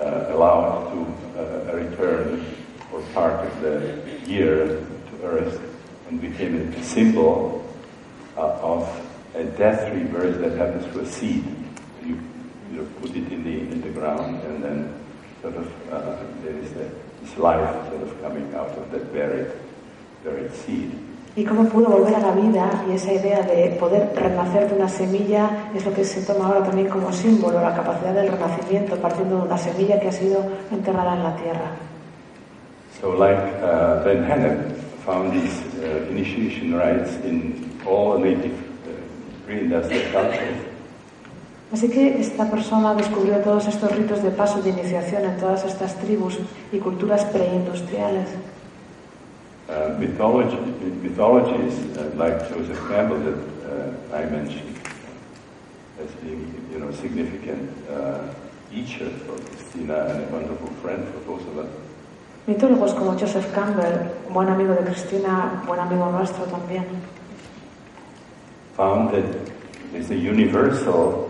[0.00, 1.06] uh, allowed to
[1.38, 2.44] uh, return
[2.90, 5.60] for part of the year to earth
[6.08, 7.62] and became a symbol
[8.36, 8.88] of
[9.34, 11.44] a death rebirth that happens to a seed.
[12.04, 12.18] You,
[12.72, 14.78] you put it in the, in the ground and then
[15.42, 19.50] sort of uh, there is this life sort of coming out of that buried,
[20.24, 20.92] buried seed.
[21.36, 24.88] Y cómo pudo volver a la vida y esa idea de poder renacer de una
[24.88, 29.36] semilla es lo que se toma ahora también como símbolo, la capacidad del renacimiento partiendo
[29.36, 31.70] de una semilla que ha sido enterrada en la tierra.
[32.98, 38.56] So like uh, Van Hennep found these uh, initiation rites in all native
[38.88, 40.65] uh, pre-industrial cultures.
[41.72, 45.96] Así que esta persona descubrió todos estos ritos de paso de iniciación en todas estas
[45.96, 46.38] tribus
[46.72, 48.28] y culturas preindustriales.
[49.68, 50.56] Uh, mythology,
[51.02, 53.34] mythologies uh, like Joseph Campbell that
[53.66, 54.78] uh, I mentioned
[55.98, 58.18] as being, you know, significant uh,
[58.70, 61.68] teacher for Christina and a wonderful friend for both of us.
[62.46, 66.84] Mitólogos como Joseph Campbell, buen amigo de Cristina, buen amigo nuestro también,
[68.76, 69.24] found that
[69.90, 71.25] there's a universal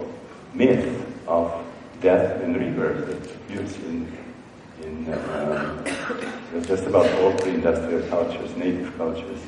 [0.57, 0.89] myth
[1.29, 1.53] of
[2.01, 4.11] death and rebirth that appears in,
[4.83, 5.85] in uh,
[6.67, 9.41] just about all pre-industrial cultures, native cultures.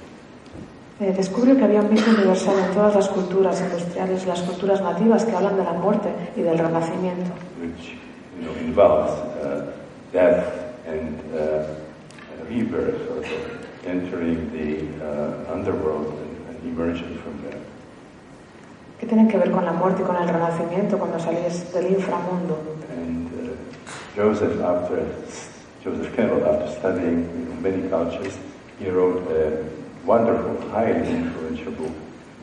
[1.01, 5.25] Eh, descubrió que había un mito universal en todas las culturas industriales, las culturas nativas
[5.25, 7.95] que hablan de la muerte y del renacimiento, which
[8.37, 9.73] you know, involves uh,
[10.13, 10.45] death
[10.87, 11.67] and uh,
[12.51, 13.25] rebirth, of
[13.87, 17.38] entering the uh, underworld and, and emerging from
[19.01, 19.07] there.
[19.07, 22.59] que tienen que ver con la muerte y con el renacimiento cuando salís del inframundo.
[22.91, 23.55] And uh,
[24.17, 25.07] Joseph, after
[25.85, 28.37] Joseph Campbell, after studying you know, many cultures,
[28.81, 29.63] he wrote a
[30.05, 31.95] wonderful, highly influential book,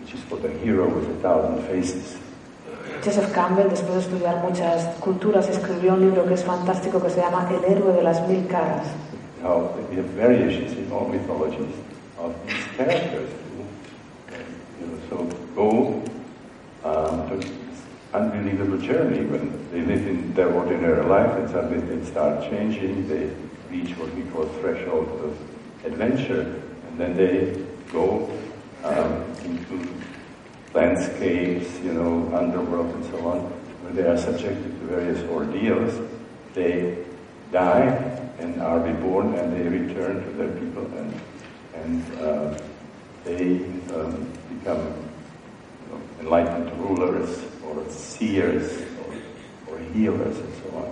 [0.01, 2.17] which is called "A Hero with a Thousand Faces."
[3.03, 7.19] Joseph Campbell, después de estudiar muchas culturas, escribió un libro que es fantástico que se
[7.19, 8.87] llama El héroe de las mil caras.
[9.43, 11.75] Now, we have variations in all mythologies
[12.17, 13.29] of these characters.
[14.79, 16.01] You know, so go
[16.85, 17.41] um,
[18.13, 23.29] unbelievable journey when they live in their ordinary life and suddenly they start changing, they
[23.69, 28.29] reach what we call threshold of adventure, and then they go
[28.83, 29.87] um, into
[30.73, 33.39] landscapes, you know, underworld and so on,
[33.81, 35.99] where they are subjected to various ordeals.
[36.53, 37.03] They
[37.51, 37.87] die
[38.39, 41.21] and are reborn and they return to their people and,
[41.75, 42.59] and uh,
[43.23, 43.57] they
[43.93, 45.04] um, become
[46.25, 47.29] enlightened rulers
[47.65, 50.85] or seers or, or healers and so on.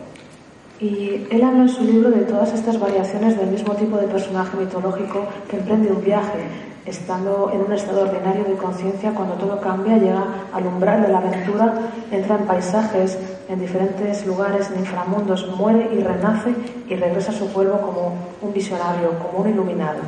[0.80, 4.58] Y él habla en su libro de todas estas variaciones del mismo tipo de personaje
[4.58, 6.39] mitológico que emprende un viaje,
[6.86, 11.19] estando en un estado ordinario de conciencia, cuando todo cambia, llega al umbral de la
[11.19, 11.74] aventura,
[12.12, 13.17] entra en paisajes,
[13.48, 16.54] en diferentes lugares, en inframundos, muere y renace
[16.89, 20.00] y regresa a su pueblo como un visionario, como un iluminado.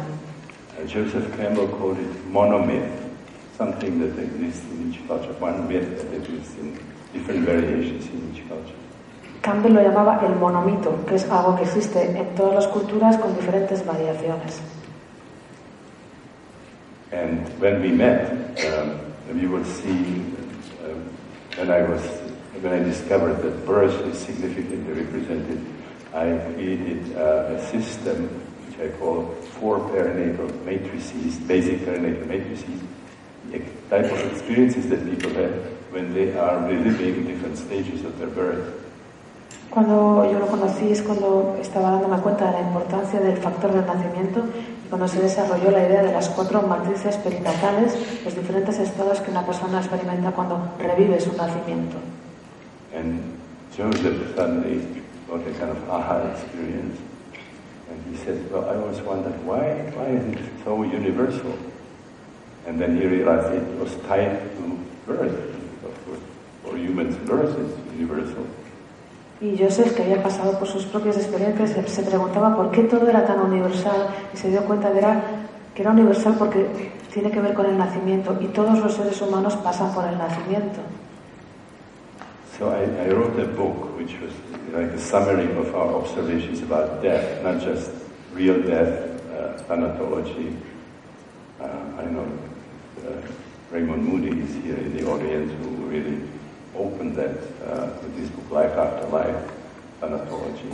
[0.91, 3.04] Joseph Campbell called it monomyth,
[3.57, 6.77] something that exists in each culture, one myth that exists in
[7.13, 8.75] different variations in each culture.
[9.41, 13.35] Campbell lo llamaba el monomito, que es algo que existe en todas las culturas con
[13.35, 14.59] diferentes variaciones.
[17.11, 18.31] And when we met,
[18.65, 20.25] um, you will see
[20.83, 21.05] um,
[21.55, 22.01] when I was
[22.61, 25.63] when I discovered that birth is significantly represented,
[26.13, 28.29] I created uh, a system
[28.65, 29.25] which I call
[29.59, 32.81] four perinatal matrices, basic perinatal matrices,
[33.89, 35.53] type of experiences that people have
[35.91, 38.85] when they are reliving different stages of their birth.
[39.69, 43.85] Cuando yo lo conocí es cuando estaba dándome cuenta de la importancia del factor del
[43.85, 44.45] nacimiento
[44.85, 49.31] y cuando se desarrolló la idea de las cuatro matrices perinatales, los diferentes estados que
[49.31, 51.97] una persona experimenta cuando revive su nacimiento.
[52.95, 53.19] And
[53.75, 54.79] Joseph suddenly
[55.27, 56.97] got a kind of aha experience.
[57.89, 61.51] And he said, Well, I always wondered, why, why isn't it so universal?
[62.67, 65.37] And then he realized it was tied to birth.
[65.85, 66.19] Of course,
[66.63, 68.45] for humans, birth is universal.
[69.41, 73.25] Y Joseph, que había pasado por sus propias experiencias, se- preguntaba por qué todo era
[73.27, 75.21] tan universal y se dio cuenta de era-
[75.75, 76.65] que era universal porque
[77.13, 80.79] tiene que ver con el nacimiento y todos los seres humanos pasan por el nacimiento.
[82.57, 84.31] So I, I wrote a book which was
[84.73, 87.91] like a summary of our observations about death, not just
[88.33, 90.55] real death, uh, thanatology.
[91.59, 91.65] Uh,
[91.99, 92.54] I know uh,
[93.71, 96.21] Raymond Moody is here in the audience who really
[96.77, 99.51] opened that uh, with his book Life After Life,
[99.99, 100.69] Thanatology.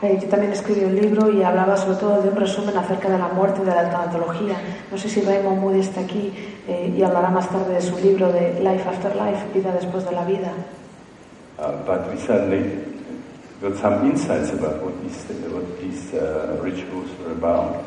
[0.00, 3.18] Eh, yo también escribí un libro y hablaba sobre todo de un resumen acerca de
[3.18, 4.56] la muerte y de la tanatología.
[4.92, 6.32] No sé si Raymond Moody está aquí
[6.68, 10.12] eh, y hablará más tarde de su libro de Life After Life, Vida después de
[10.12, 10.52] la vida.
[11.58, 12.70] Uh, but we suddenly
[13.60, 17.82] got some insights about what these, what these uh, rituals were about.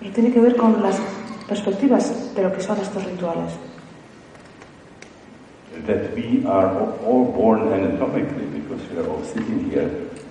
[0.00, 0.98] Pero tiene que ver con las
[1.48, 3.52] perspectivas de lo que son estos rituales.
[5.86, 9.88] that we are all- all born anatomically because we are all sitting here,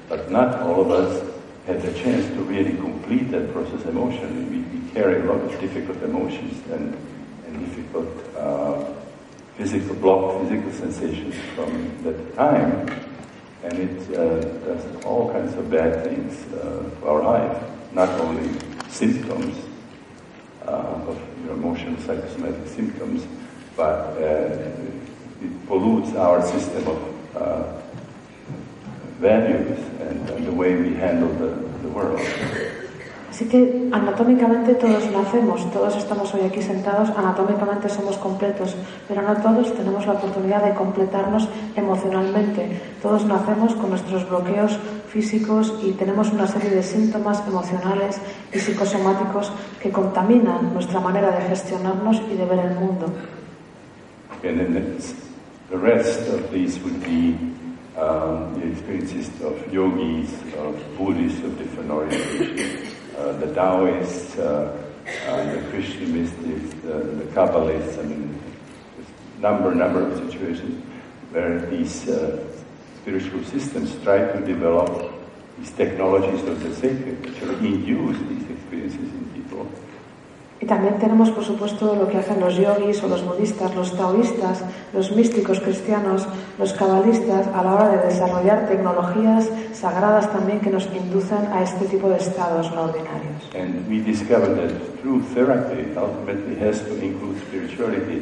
[0.07, 1.23] but not all of us
[1.65, 4.43] had the chance to really complete that process emotionally.
[4.51, 6.93] We, we carry a lot of difficult emotions and,
[7.47, 8.83] and difficult uh,
[9.57, 11.71] physical block, physical sensations from
[12.03, 12.85] that time,
[13.63, 17.57] and it uh, does all kinds of bad things uh, to our life,
[17.93, 18.49] not only
[18.89, 19.55] symptoms,
[20.65, 20.71] uh,
[21.07, 23.25] of your emotional psychosomatic symptoms,
[23.75, 24.71] but uh,
[25.41, 27.81] it pollutes our system of uh,
[29.19, 32.19] values and, and the way we handle the, the world.
[33.29, 38.75] Así que anatómicamente todos nacemos, todos estamos hoy aquí sentados, anatómicamente somos completos,
[39.07, 42.81] pero no todos tenemos la oportunidad de completarnos emocionalmente.
[43.01, 48.19] Todos nacemos con nuestros bloqueos físicos y tenemos una serie de síntomas emocionales
[48.51, 53.13] y psicosomáticos que contaminan nuestra manera de gestionarnos y de ver el mundo.
[55.69, 57.37] The rest of these would be
[57.95, 62.88] um, the experiences of yogis, of Buddhists of different orientations,
[63.19, 64.81] uh, the Taoists, uh,
[65.27, 68.41] uh, the Christian mystics, the, the Kabbalists, I mean,
[69.39, 70.83] number, number of situations
[71.31, 72.43] where these uh,
[73.01, 75.11] spiritual systems try to develop
[75.57, 79.18] these technologies of the sacred, which will induce these experiences.
[80.61, 84.63] Y también tenemos, por supuesto, lo que hacen los yogis o los budistas, los taoístas,
[84.93, 90.85] los místicos cristianos, los cabalistas, a la hora de desarrollar tecnologías sagradas también que nos
[90.93, 93.49] inducen a este tipo de estados no ordinarios.
[93.55, 98.21] And we discovered that true therapy ultimately has to include spirituality.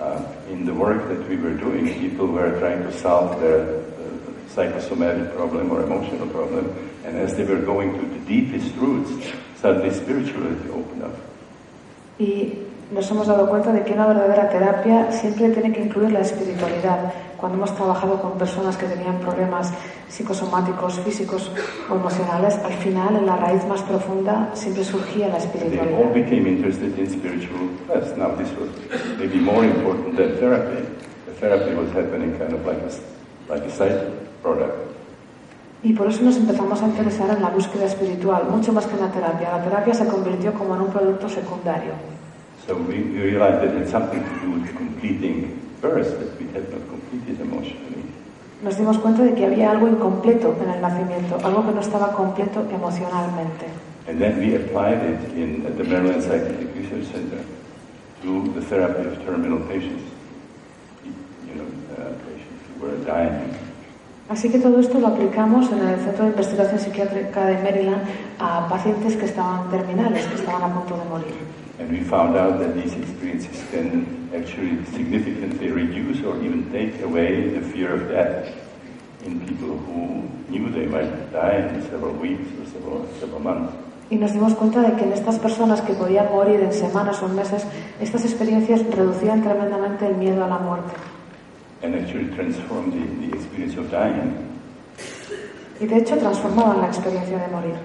[0.00, 4.48] uh, in the work that we were doing, people were trying to solve their uh,
[4.48, 6.74] psychosomatic problem or emotional problem,
[7.04, 9.10] and as they were going to the deepest roots,
[9.56, 11.29] suddenly spirituality opened up.
[12.20, 12.52] Y
[12.92, 17.12] nos hemos dado cuenta de que una verdadera terapia siempre tiene que incluir la espiritualidad.
[17.38, 19.72] Cuando hemos trabajado con personas que tenían problemas
[20.08, 21.50] psicosomáticos, físicos
[21.88, 25.98] o emocionales, al final, en la raíz más profunda, siempre surgía la espiritualidad.
[35.82, 39.00] Y por eso nos empezamos a interesar en la búsqueda espiritual, mucho más que en
[39.00, 39.50] la terapia.
[39.50, 41.92] La terapia se convirtió como en un producto secundario.
[42.66, 46.46] So we, we realized that it had something to do with completing birth that we
[46.52, 48.04] had not completed emotionally.
[48.62, 52.12] Nos dimos cuenta de que había algo incompleto en el nacimiento, algo que no estaba
[52.12, 53.66] completo emocionalmente.
[54.06, 57.40] And then we applied it in at the Maryland Psychiatric Research Center
[58.22, 60.04] to the therapy of terminal patients.
[61.48, 61.66] You know,
[61.96, 63.69] uh, patients who were dying.
[64.30, 68.02] Así que todo esto lo aplicamos en el Centro de Investigación Psiquiátrica de Maryland
[68.38, 71.34] a pacientes que estaban terminales, que estaban a punto de morir.
[71.80, 77.50] And we found out that these experiences can actually significantly reduce or even take away
[77.50, 78.46] the fear of death
[79.26, 83.74] in people who knew they might die in several weeks or several, several months.
[84.10, 87.26] Y nos dimos cuenta de que en estas personas que podían morir en semanas o
[87.26, 87.66] en meses,
[88.00, 90.92] estas experiencias reducían tremendamente el miedo a la muerte.
[91.82, 94.46] And actually transformed the, the experience of dying.
[95.80, 97.78] Y de hecho transformaban la experiencia de morir.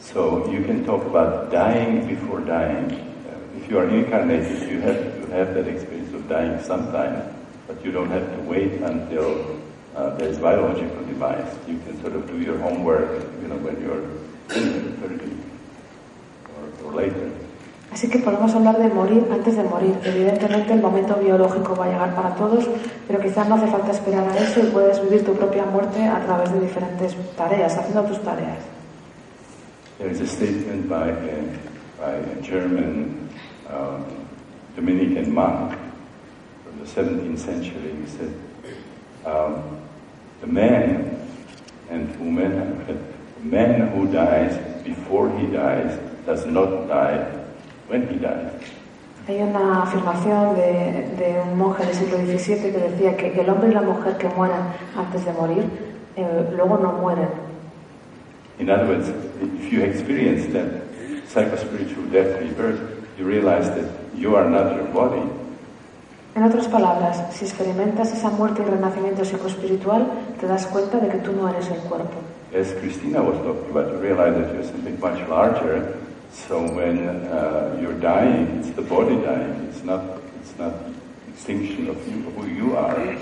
[0.00, 2.90] So you can talk about dying before dying.
[2.90, 7.22] Uh, if you are incarnated, you have to have that experience of dying sometime,
[7.66, 9.60] but you don't have to wait until
[9.94, 11.54] uh, there's biological device.
[11.68, 14.02] You can sort of do your homework, you know, when you're
[14.48, 15.27] 30 or, or later.
[17.98, 19.92] Así que podemos hablar de morir antes de morir.
[20.04, 22.64] Evidentemente el momento biológico va a llegar para todos,
[23.08, 26.24] pero quizás no hace falta esperar a eso y puedes vivir tu propia muerte a
[26.24, 28.58] través de diferentes tareas, haciendo tus tareas.
[29.98, 31.42] There is a statement by a,
[31.98, 33.28] by a German
[33.68, 34.04] um,
[34.76, 35.72] Dominican monk
[36.62, 37.96] from the 17th century.
[38.00, 38.32] He said,
[39.26, 39.76] um,
[40.40, 41.18] "The man
[41.90, 42.94] and woman, the
[43.42, 47.37] man who dies before he dies does not die when he dies."
[47.90, 53.70] Hay una afirmación de, de un monje del siglo XVII que decía que el hombre
[53.70, 54.60] y la mujer que mueren
[54.96, 55.64] antes de morir,
[56.16, 57.28] eh, luego no mueren.
[58.58, 60.66] In other words, if you experience that
[61.32, 62.80] psychospiritual death rebirth,
[63.18, 63.86] you realize that
[64.16, 65.22] you are not your body,
[66.38, 70.06] En otras palabras, si experimentas esa muerte y renacimiento psicoespiritual,
[70.38, 72.14] te das cuenta de que tú no eres el cuerpo.
[72.54, 75.96] As Christina was talking about, you realize that you're something much larger.
[76.32, 79.68] So when uh, you're dying, it's the body dying.
[79.70, 80.02] It's not.
[80.40, 80.74] It's not
[81.38, 83.16] extinction of you, who you are.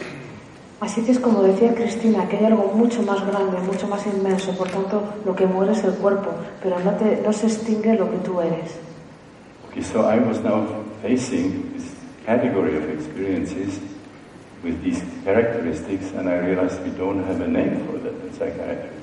[0.81, 4.53] Así que es como decía Cristina, que hay algo mucho más grande, mucho más inmenso,
[4.57, 6.31] por tanto lo que muere es el cuerpo,
[6.63, 8.73] pero no, te, no se extingue lo que tú eres.
[9.71, 10.67] Okay, so I was now
[11.03, 11.85] facing this
[12.27, 13.81] category of experiences
[14.63, 18.96] with these characteristics, and I realized we don't have a name for that in psychiatry.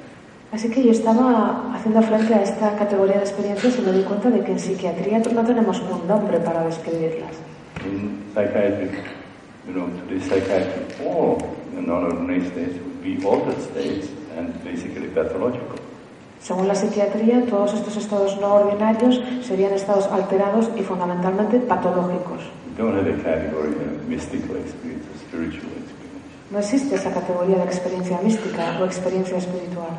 [0.54, 4.30] Así que yo estaba haciendo frente a esta categoría de experiencias y me di cuenta
[4.30, 7.34] de que en psiquiatría no tenemos un nombre para describirlas.
[7.84, 8.92] In psychiatry,
[9.66, 11.38] you know, today's psychiatry, all
[11.74, 15.74] the non-ordinary states would be altered states and basically pathological.
[16.40, 22.44] Según la psiquiatría, todos estos estados no ordinarios serían estados alterados y fundamentalmente patológicos.
[22.78, 26.22] We don't have a category of mystical experience or spiritual experience.
[26.52, 29.98] No existe esa categoría de experiencia mística o experiencia espiritual.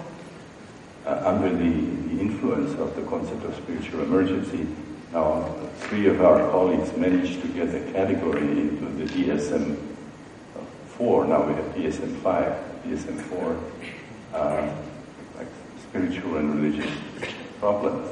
[1.07, 1.71] Uh, under the,
[2.09, 4.67] the influence of the concept of spiritual emergency,
[5.13, 5.45] now
[5.81, 9.77] three of our colleagues managed to get a category into the DSM
[10.97, 11.27] 4.
[11.27, 12.53] Now we have DSM 5,
[12.87, 13.61] DSM 4,
[14.33, 14.75] uh,
[15.37, 15.49] like
[15.83, 16.91] spiritual and religious
[17.61, 18.09] problems.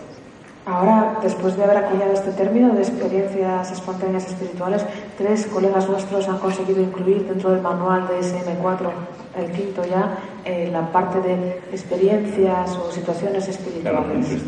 [0.64, 4.84] Ahora, después de haber acuñado este término de experiencias espontáneas espirituales,
[5.18, 8.90] tres colegas nuestros han conseguido incluir dentro del manual de SM4,
[9.38, 14.42] el quinto ya, eh, la parte de experiencias o situaciones espirituales.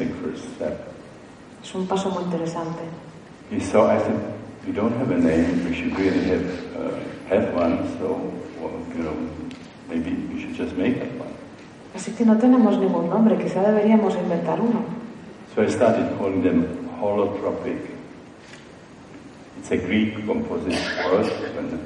[1.62, 2.82] Es un paso muy interesante.
[3.50, 4.34] I said,
[4.66, 6.44] we don't have a name, we should really have,
[6.76, 8.18] uh, have one, so,
[8.60, 9.14] well, you know,
[9.88, 11.34] maybe we should just make up one.
[11.94, 14.82] Así que no tenemos ningún nombre, quizá deberíamos inventar uno.
[15.54, 16.66] So I started calling them
[17.00, 17.78] holotropic.
[19.58, 20.74] It's a Greek composite
[21.06, 21.80] word when,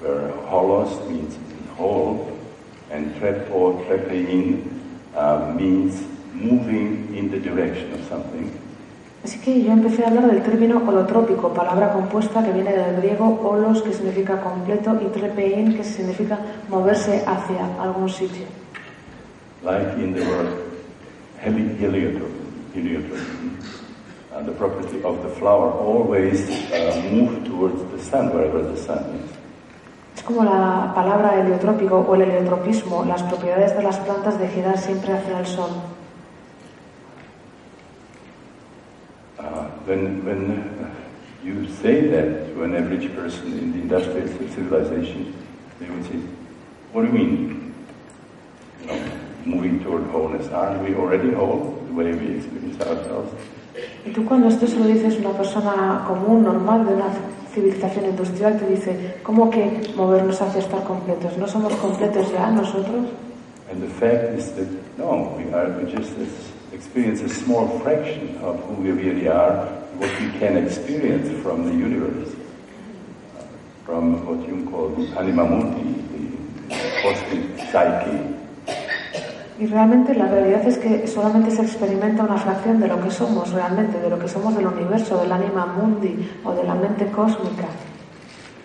[0.00, 1.36] where holos means
[1.78, 2.37] whole
[2.90, 4.62] and trepo, trepein
[5.16, 6.02] uh, means
[6.34, 8.50] moving in the direction of something.
[9.24, 13.38] Así que yo empecé a hablar del término holotrópico, palabra compuesta que viene del griego
[13.42, 18.46] holos, que significa completo, y trepein, que significa moverse hacia algún sitio.
[19.64, 20.48] Like in the word
[21.42, 22.30] heli- heliotrope,
[22.74, 23.20] heliotrope.
[24.32, 29.02] Uh, the property of the flower always uh, move towards the sun, wherever the sun
[29.18, 29.30] is.
[30.28, 35.14] Como la palabra heliotrópico o el heliotropismo, las propiedades de las plantas de girar siempre
[35.14, 35.70] hacia el sol.
[39.38, 40.90] Uh, when when uh,
[41.42, 45.32] you say that to an average person in the industrial civilization,
[45.80, 46.20] they would say,
[46.92, 47.72] "What do you mean?
[48.82, 48.98] You know,
[49.46, 50.52] moving toward wholeness?
[50.52, 53.32] Aren't we already whole the way we experience ourselves?"
[54.04, 57.08] Y tú cuando esto se lo dices a una persona común, normal, de una
[57.58, 61.36] civilización industrial, te dice, ¿cómo que movernos hacia estar completos?
[61.36, 63.06] ¿No somos completos ya nosotros?
[63.70, 66.12] And the fact is that no, we are we just
[66.72, 69.66] experience a small fraction of who we really are,
[69.98, 72.34] what we can experience from the universe,
[73.36, 73.42] uh,
[73.84, 76.00] from what you call the anima mundi,
[76.68, 78.37] the cosmic psyche.
[79.58, 83.52] Y realmente la realidad es que solamente se experimenta una fracción de lo que somos
[83.52, 87.66] realmente, de lo que somos del universo, del anima mundi o de la mente cósmica.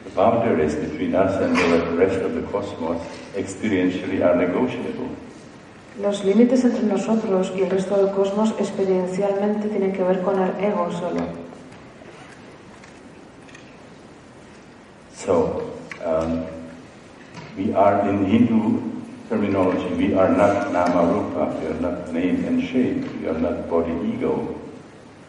[0.04, 2.98] The boundaries between us and the rest of the cosmos
[3.36, 5.08] experientially are negotiable.
[6.00, 10.52] Los límites entre nosotros y el resto del cosmos experiencialmente tienen que ver con el
[10.64, 11.22] ego solo.
[15.16, 15.72] So,
[16.06, 16.44] um,
[17.58, 18.93] we are in Hindu
[19.34, 23.68] terminology, we are not nama rupa, we are not name and shape, we are not
[23.70, 24.62] body ego.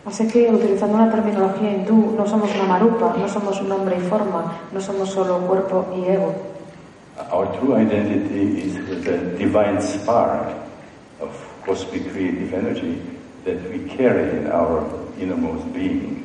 [0.04, 4.80] Así que, utilizando una terminología hindú, no somos Namarupa, no somos nombre y forma, no
[4.80, 6.34] somos solo cuerpo y ego.
[7.32, 8.74] Our true identity is
[9.04, 10.52] the divine spark
[11.20, 11.30] of
[11.64, 13.00] cosmic creative energy
[13.46, 14.84] that we carry in our
[15.18, 16.23] innermost being.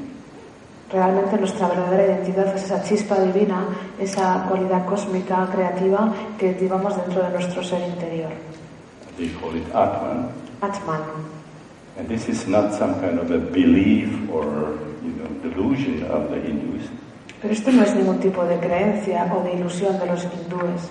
[0.91, 3.67] Realmente nuestra verdadera identidad es esa chispa divina,
[3.99, 8.31] esa cualidad cósmica creativa que llevamos dentro de nuestro ser interior.
[9.17, 10.29] They call it Atman.
[10.61, 11.01] Atman.
[11.99, 16.37] And this is not some kind of a belief or you know delusion of the
[16.37, 16.89] Hindus.
[17.41, 20.89] Pero esto no es ningún tipo de creencia o de ilusión de los hindúes.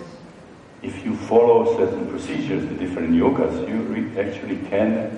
[0.83, 5.11] If you follow certain procedures, the different yogas, you actually can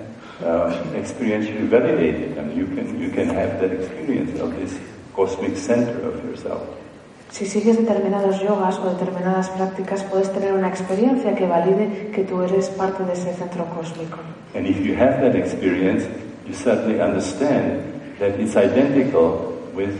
[0.43, 4.77] uh, experientially validate it, and you can you can have that experience of this
[5.13, 6.67] cosmic center of yourself.
[7.31, 12.41] Si sigues determinados yogas o determinadas prácticas, puedes tener una experiencia que valide que tú
[12.41, 14.19] eres parte de ese centro cósmico.
[14.53, 16.03] And if you have that experience,
[16.45, 17.83] you suddenly understand
[18.19, 19.95] that it's identical with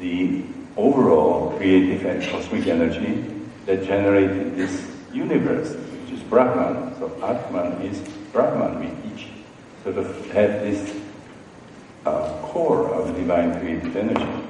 [0.00, 0.42] the
[0.76, 3.24] overall creative and cosmic energy
[3.66, 6.94] that generated this universe, which is Brahman.
[6.98, 8.00] So Atman is
[8.32, 8.80] Brahman.
[8.80, 9.28] We each
[9.84, 10.96] sort of have this
[12.06, 14.44] uh, core of divine creative energy.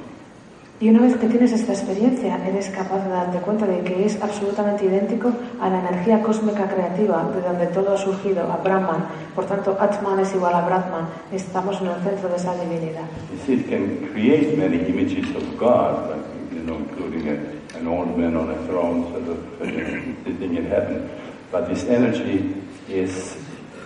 [0.80, 4.20] Y una vez que tienes esta experiencia, eres capaz de darte cuenta de que es
[4.20, 9.06] absolutamente idéntico a la energía cósmica creativa de donde todo ha surgido, a Brahman.
[9.36, 11.06] Por tanto, Atman es igual a Brahman.
[11.32, 13.04] Estamos en el centro de esa divinidad.
[13.32, 17.86] You see, it can create many images of God, like, you know, including a, an
[17.86, 21.08] old man on a throne, sort of uh, sitting in heaven.
[21.52, 22.52] But this energy
[22.88, 23.36] is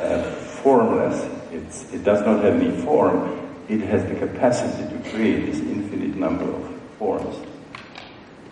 [0.00, 0.22] uh,
[0.62, 1.22] formless.
[1.52, 3.38] It's, it does not have any form.
[3.68, 6.62] It has the capacity to create this infinite number of
[6.98, 7.36] forms.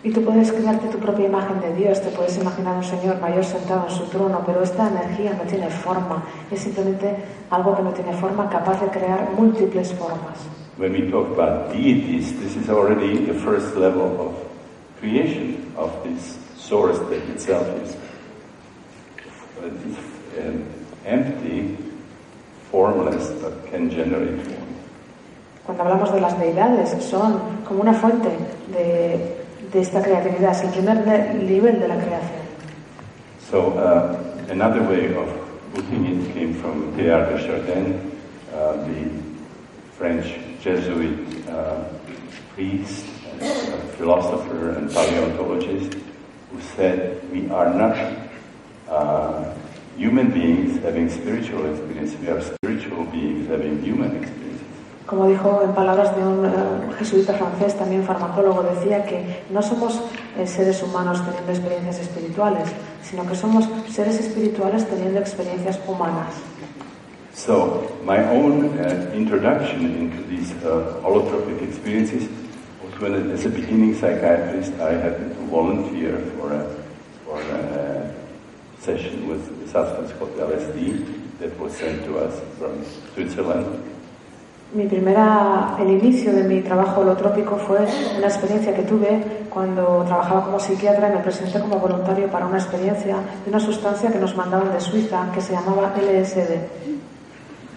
[0.03, 3.43] Y tú puedes crearte tu propia imagen de Dios, te puedes imaginar un Señor mayor
[3.43, 7.15] sentado en su trono, pero esta energía no tiene forma, es simplemente
[7.49, 10.37] algo que no tiene forma, capaz de crear múltiples formas.
[10.77, 14.35] When we talk about deities, this is already the first level of
[14.99, 17.95] creation of this source that itself is
[19.59, 19.67] uh,
[20.39, 20.63] um,
[21.05, 21.75] empty,
[22.71, 24.67] formless, but can generate form.
[25.65, 28.29] Cuando hablamos de las deidades, son como una fuente
[28.71, 29.35] de,
[29.71, 32.47] de esta creatividad, es el primer nivel de la creación.
[33.49, 34.17] So uh,
[34.49, 35.27] another way of
[35.73, 38.11] putting it came from Teilhard de Chardin,
[38.53, 39.09] uh, the
[39.97, 40.25] French
[40.61, 41.83] Jesuit uh,
[42.53, 45.97] priest, and, uh, philosopher, and paleontologist,
[46.51, 47.95] who said we are not
[48.89, 49.53] uh,
[49.97, 54.61] human beings having spiritual experience; we are spiritual beings having human experience.
[55.07, 56.49] Como dijo en palabras de un eh,
[56.99, 60.01] jesuita francés, también farmacólogo, decía que no somos
[60.37, 62.67] eh, seres humanos teniendo experiencias espirituales,
[63.01, 66.33] sino que somos seres espirituales teniendo experiencias humanas.
[67.33, 72.27] So my own uh, introduction into these uh, holotropic experiences
[72.83, 76.67] was when, as a beginning psychiatrist, I happened to volunteer for a,
[77.23, 77.86] for a
[78.87, 80.79] session with a substance called LSD
[81.39, 82.73] that was sent to us from
[83.13, 83.67] Switzerland.
[84.73, 87.79] Mi primera, el inicio de mi trabajo holotrópico fue
[88.17, 92.57] una experiencia que tuve cuando trabajaba como psiquiatra y me presenté como voluntario para una
[92.57, 96.51] experiencia de una sustancia que nos mandaban de Suiza que se llamaba LSD.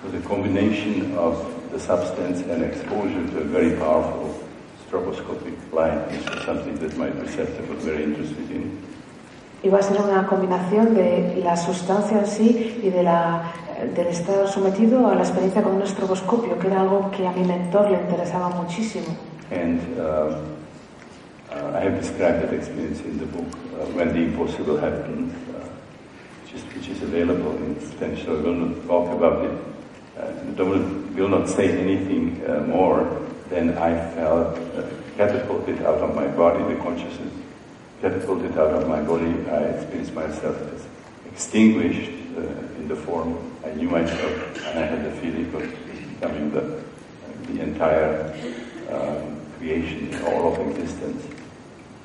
[0.03, 1.37] So the combination of
[1.73, 4.35] the substance and exposure to a very powerful
[4.87, 8.90] stroboscopic light is something that my preceptor was very interested in.
[9.63, 13.53] Iba a ser una combinación de la sustancia en sí y de la,
[13.95, 17.45] del estar sometido a la experiencia con un estroboscopio, que era algo que a mi
[17.45, 19.15] mentor le interesaba muchísimo.
[19.51, 20.39] And uh,
[21.51, 25.69] uh, I have described that experience in the book, uh, When the Impossible Happened, uh,
[26.45, 29.53] which, is, which is available in Spanish, so I will not talk about it.
[30.17, 33.05] Uh, I will, will not say anything uh, more
[33.51, 34.83] than I felt uh,
[35.19, 37.40] catapulted out of my body, the consciousness
[38.01, 39.33] catapulted out of my body.
[39.51, 40.87] I experienced myself as
[41.33, 45.63] extinguished uh, in the form I knew myself, and I had the feeling of
[46.15, 46.83] becoming the,
[47.53, 48.35] the entire
[48.91, 51.25] um, creation, of existence.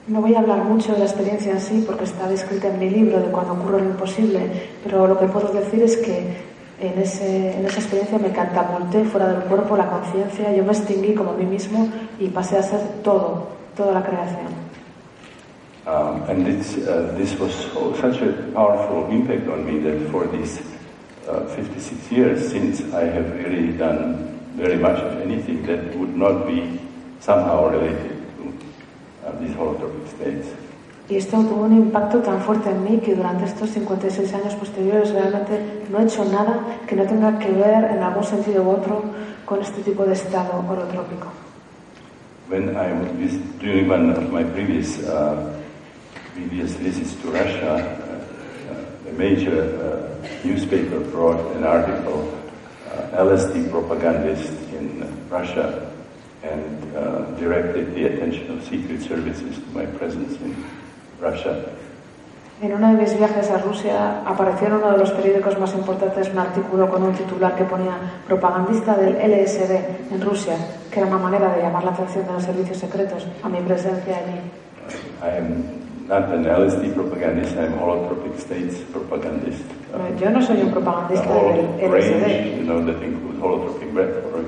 [0.07, 2.89] No voy a hablar mucho de la experiencia en sí porque está descrita en mi
[2.89, 4.39] libro de cuando ocurre lo imposible,
[4.83, 6.37] pero lo que puedo decir es que
[6.79, 11.15] en, ese, en esa experiencia me catapulté fuera del cuerpo, la conciencia, yo me extinguí
[11.15, 11.89] como a mí mismo
[12.19, 14.64] y pasé a ser todo, toda la creación.
[15.85, 20.25] Um, and it's, uh, this was so, such a powerful impact on me that for
[20.25, 20.59] these
[21.29, 26.47] uh, 56 years since I have really done very much of anything that would not
[26.47, 26.79] be
[27.19, 28.53] somehow related to
[29.27, 30.47] uh, these holotropic states.
[31.07, 35.11] Y esto tuvo un impacto tan fuerte en mí que durante estos 56 años posteriores
[35.11, 35.59] realmente
[35.91, 39.03] no he hecho nada que no tenga que ver en algún sentido u otro
[39.45, 41.27] con este tipo de estado holotrópico.
[42.49, 45.53] When I was during one of my previous uh,
[46.35, 52.27] previous visits to Russia, uh, a major uh, newspaper brought an article,
[52.91, 55.89] uh, LSD propagandist in Russia,
[56.43, 60.51] and uh, directed the attention of secret services to my presence in
[61.19, 61.63] Russia.
[62.61, 66.29] En uno de mis viajes a Rusia apareció en uno de los periódicos más importantes
[66.29, 70.55] un artículo con un titular que ponía propagandista del LSD en Rusia,
[70.89, 74.17] que era una manera de llamar la atención de los servicios secretos a mi presencia
[74.17, 74.39] allí.
[75.21, 79.63] I am not an LSD propagandist, I'm holotropic states propagandist.
[79.93, 84.45] Eh, Yo no soy un propagandista del range, LSD, you know, that includes holotropic breathwork,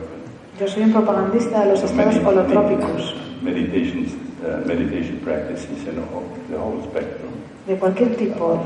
[0.59, 6.05] yo soy un propagandista de los estados medi- holotrópicos, meditations, uh, meditation practices, and the
[6.13, 7.31] whole, the whole spectrum.
[7.67, 8.59] de cualquier tipo.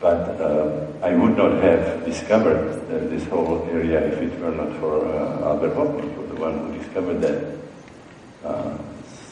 [0.00, 4.68] But uh, I would not have discovered uh, this whole area if it were not
[4.78, 7.40] for uh, Albert Hoffman, for the one who discovered that.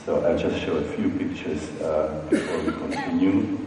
[0.05, 3.59] So I'll just show a few pictures uh, before we continue.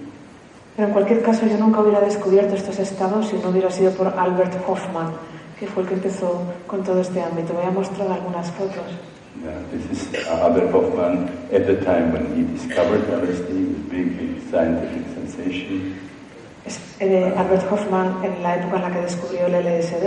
[0.76, 4.08] Pero en cualquier caso yo nunca hubiera descubierto estos estados si no hubiera sido por
[4.08, 5.14] Albert Hoffman,
[5.58, 7.54] que fue el que empezó con todo este ámbito.
[7.54, 8.84] Voy a mostrar algunas fotos.
[9.42, 14.42] Yeah, this is uh, Albert Hoffman at the time when he discovered LSD, big, big
[14.52, 15.96] scientific sensation.
[16.66, 20.04] Es eh, Albert Hoffman en la época en la que descubrió el LSD.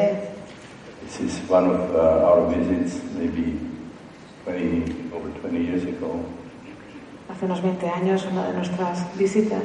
[1.05, 3.57] This is one of uh, our visits, maybe
[4.49, 6.25] 20, over 20 years ago.
[7.29, 9.65] Hace unos 20 años, una de nuestras visitas.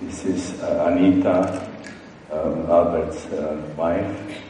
[0.00, 1.62] This is uh, Anita,
[2.32, 4.42] um, Albert's uh, wife.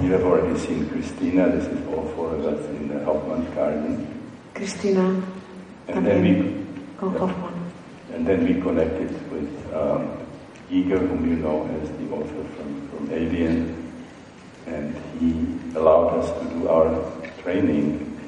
[0.00, 1.50] You have already seen Christina.
[1.50, 4.06] This is all four of us in the Hoffman garden.
[4.54, 5.20] Christina.
[5.88, 6.64] And then we,
[6.98, 7.72] con Hoffman.
[8.14, 10.16] and then we connected with um,
[10.70, 13.89] Igor, whom you know as the author from, from Alien,
[14.66, 18.18] and he allowed us to do our training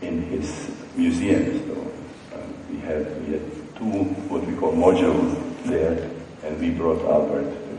[0.00, 1.58] in his museum.
[1.66, 1.92] So
[2.36, 6.10] uh, we had we had two what we call modules there,
[6.44, 7.72] and we brought Albert to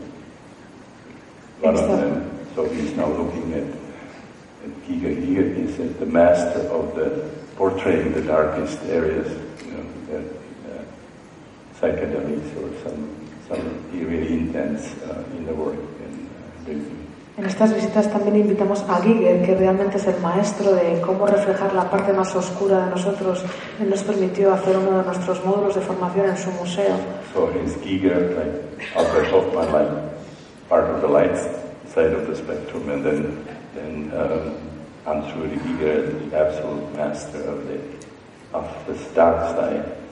[1.60, 2.30] one of them.
[2.54, 5.10] So he's now looking at, at Giga.
[5.16, 9.30] Giga is uh, the master of the portraying the darkest areas,
[9.64, 10.18] you know, the,
[10.70, 10.84] uh,
[11.78, 16.30] psychedelics or some some really intense uh, the work and
[16.66, 17.03] uh,
[17.36, 21.74] En estas visitas también invitamos a Giger, que realmente es el maestro de cómo reflejar
[21.74, 23.44] la parte más oscura de nosotros.
[23.80, 26.94] Él nos permitió hacer uno de nuestros módulos de formación en su museo.
[27.34, 29.90] So is Giger, like Albert Hoffman, like
[30.68, 31.36] part of the light
[31.92, 34.54] side of the spectrum, and then then um,
[35.04, 37.80] Ansrudi Giger, the absolute master of the
[38.52, 40.03] of the dark side.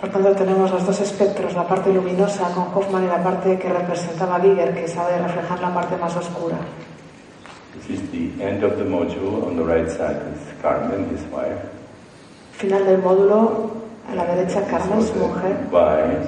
[0.00, 3.68] Por tanto, tenemos los dos espectros, la parte luminosa con Hoffman y la parte que
[3.68, 6.58] representaba Giger, que sabe reflejar la parte más oscura.
[7.86, 9.46] This is the end of the module.
[9.46, 11.62] On the right side is Carmen, his wife.
[12.52, 13.70] Final del módulo,
[14.10, 15.56] a la derecha Carmen, su mujer.
[15.70, 16.18] By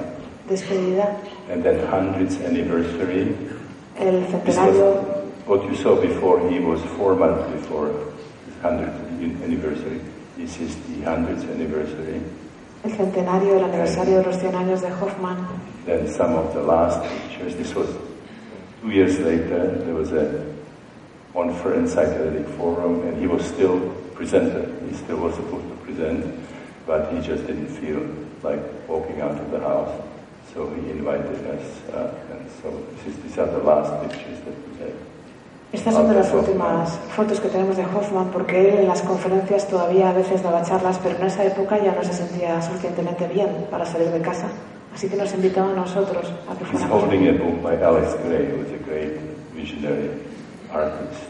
[0.47, 1.17] despedida,
[1.51, 3.35] and then hundredth anniversary.
[3.99, 6.39] el centenario, what you saw before.
[6.49, 7.89] He was four months before
[8.45, 8.95] his hundredth
[9.43, 10.01] anniversary.
[10.37, 12.21] This is the hundredth anniversary.
[12.83, 15.37] El centenario, el aniversario de los 100 años de Hoffman,
[15.85, 17.55] Then some of the last pictures.
[17.55, 17.89] This was
[18.81, 19.83] two years later.
[19.83, 20.45] There was a
[21.33, 23.79] one for psychedelic forum, and he was still
[24.13, 24.69] presenter.
[24.87, 26.25] He still was supposed to present,
[26.85, 28.05] but he just didn't feel
[28.43, 30.01] like walking out of the house.
[30.53, 32.85] So he invited us, uh, and so
[33.23, 35.08] these are the last pictures that we had.
[35.71, 39.67] Estas son de las últimas fotos que tenemos de Hoffman porque él en las conferencias
[39.67, 43.67] todavía a veces daba charlas, pero en esa época ya no se sentía suficientemente bien
[43.69, 44.47] para salir de casa.
[44.95, 47.03] Así que nos invitaba a nosotros a que fuéramos.
[47.03, 49.13] holding a book by Alex Gray, who is a great
[49.53, 50.09] visionary
[50.73, 51.29] artist.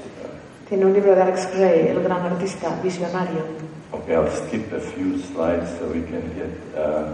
[0.69, 3.43] Tiene un libro de Alex Gray, el gran artista visionario.
[3.91, 7.11] Okay, I'll skip a few slides so we can get uh,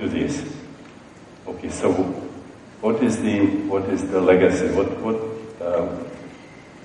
[0.00, 0.42] to this.
[1.46, 1.92] Okay, so
[2.80, 4.66] what is the what is the legacy?
[4.74, 5.16] What what
[5.66, 5.86] uh,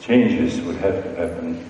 [0.02, 1.64] changes would have to happen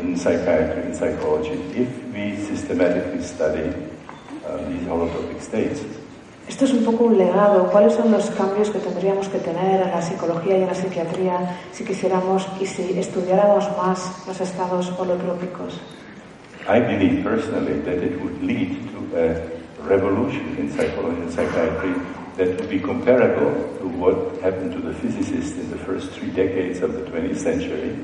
[0.00, 3.72] in psychiatry and psychology if we systematically study
[4.46, 5.80] uh, these holotropic states?
[6.48, 7.70] Esto es un poco un legado.
[7.70, 11.58] ¿Cuáles son los cambios que tendríamos que tener en la psicología y en la psiquiatría
[11.72, 15.80] si quisiéramos y si estudiáramos más los estados holotrópicos?
[16.68, 21.94] I believe personally that it would lead to a revolution in psychology and psychiatry
[22.36, 26.80] that would be comparable to what happened to the physicists in the first three decades
[26.80, 27.96] of the 20th century.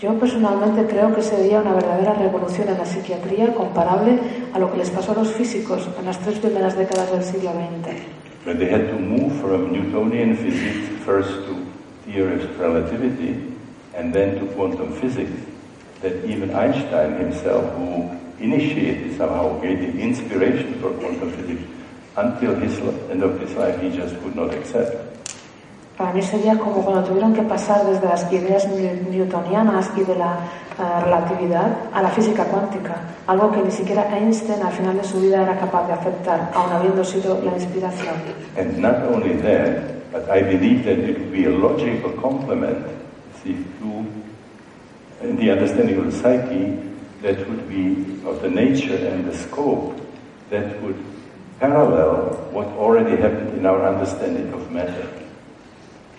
[0.00, 4.18] Yo personalmente creo que sería una verdadera revolución en la psiquiatría comparable
[4.52, 7.52] a lo que les pasó a los físicos en las tres primeras décadas del siglo
[7.52, 8.02] XX.
[8.44, 11.54] When they had to move from Newtonian physics first to
[12.04, 13.54] theory of relativity
[13.94, 15.30] and then to quantum physics,
[16.00, 18.10] that even Einstein himself, who
[18.40, 21.62] initiated somehow, gave the inspiration for quantum physics,
[22.16, 22.78] until his
[23.10, 24.96] end of his life he just could not accept.
[25.96, 30.16] Para mí sería como cuando tuvieron que pasar desde las ideas new- newtonianas y de
[30.16, 30.36] la
[30.78, 32.96] eh, relatividad a la física cuántica,
[33.26, 36.72] algo que ni siquiera Einstein al final de su vida era capaz de aceptar, aun
[36.72, 38.14] habiendo sido la inspiración.
[38.58, 42.78] And not only that, but I believe that it would be a logical complement
[43.44, 44.04] see, to
[45.28, 46.72] in the understanding of the psyche
[47.22, 47.94] that would be
[48.26, 49.94] of the nature and the scope
[50.50, 50.96] that would
[51.60, 55.08] parallel what already happened in our understanding of matter.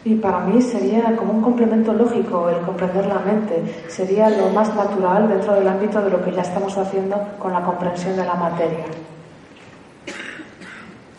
[0.06, 4.76] Y para mí sería como un complemento lógico el comprender la mente, sería lo más
[4.76, 8.36] natural dentro del ámbito de lo que ya estamos haciendo con la comprensión de la
[8.36, 8.86] materia.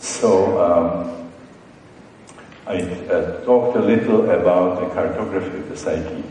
[0.00, 1.14] So um,
[2.66, 6.22] I uh, talked a little about the cartography of the psyche.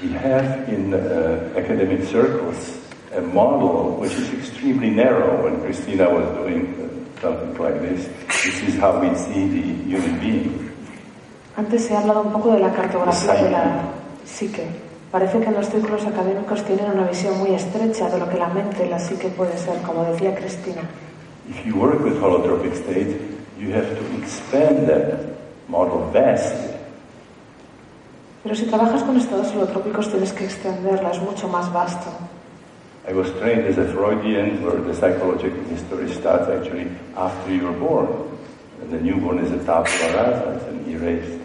[0.00, 2.83] We have in uh, academic circles
[3.16, 5.44] a model which is extremely narrow.
[5.44, 8.08] When Christina was doing uh, something like this,
[8.42, 10.70] this is how we see the human being.
[11.56, 13.82] Antes se ha hablado un poco de la cartografía de la
[14.24, 14.66] psique.
[15.12, 18.88] Parece que los círculos académicos tienen una visión muy estrecha de lo que la mente,
[18.88, 20.82] la psique puede ser, como decía Cristina.
[21.48, 23.14] If you work with holotropic states,
[23.56, 25.38] you have to expand that
[25.68, 26.74] model vastly.
[28.42, 32.10] Pero si trabajas con estados holotrópicos tienes que extenderla, es mucho más vasto.
[33.06, 37.78] I was trained as a Freudian, where the psychological history starts actually after you were
[37.78, 38.08] born.
[38.80, 41.40] And the newborn is a tabula rasa, it's an erased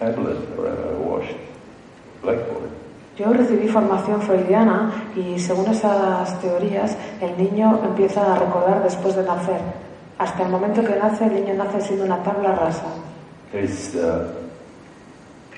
[0.00, 1.36] tablet or a washed
[2.20, 2.70] blackboard.
[3.16, 9.22] Yo recibí formación freudiana y según esas teorías el niño empieza a recordar después de
[9.22, 9.60] nacer.
[10.18, 12.86] Hasta el momento que nace el niño nace siendo una tabla rasa.
[13.52, 14.34] There's, uh,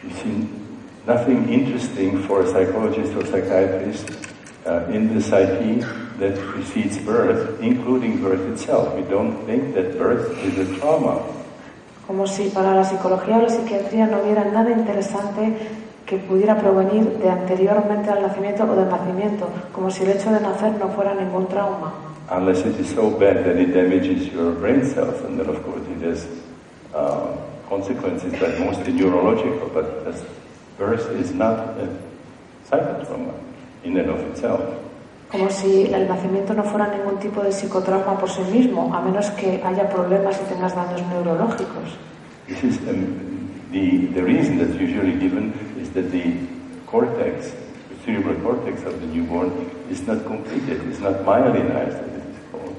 [0.02, 0.48] you see,
[1.06, 4.29] nothing interesting for a psychologist or psychiatrist
[4.66, 5.80] uh, in the psyche
[6.18, 8.94] that precedes birth, including birth itself.
[8.94, 11.20] We don't think that birth is a trauma.
[12.06, 15.56] Como si para la psicología o la psiquiatría no hubiera nada interesante
[16.04, 20.40] que pudiera provenir de anteriormente al nacimiento o del nacimiento, como si el hecho de
[20.40, 21.92] nacer no fuera ningún trauma.
[22.30, 25.82] unless it is so bad that it damages your brain cells, and then of course
[25.88, 26.26] it has
[26.94, 27.36] uh,
[27.68, 29.68] consequences, but mostly neurological.
[29.68, 30.04] But
[30.78, 31.98] birth is not a
[32.68, 33.49] psychotrauma
[33.84, 34.60] in and of itself.
[35.30, 39.30] Como si el nacimiento no fuera ningún tipo de psicotrauma por sí mismo, a menos
[39.30, 41.96] que haya problemas y tengas daños neurológicos.
[42.48, 43.06] This is um,
[43.70, 46.34] the the reason that's usually given is that the
[46.86, 47.54] cortex,
[47.88, 49.52] the cerebral cortex of the newborn,
[49.88, 52.74] is not completed, is not myelinized, as it is called.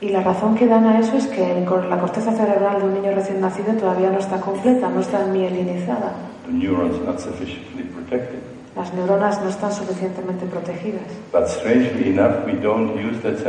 [0.00, 2.94] Y la razón que dan a eso es que el la corteza cerebral de un
[2.94, 6.14] niño recién nacido todavía no está completa, no está mielinizada.
[6.46, 8.41] The neurons not sufficiently protected.
[8.74, 11.02] Las neuronas no están suficientemente protegidas.
[11.30, 13.44] But strangely enough, we don't use that,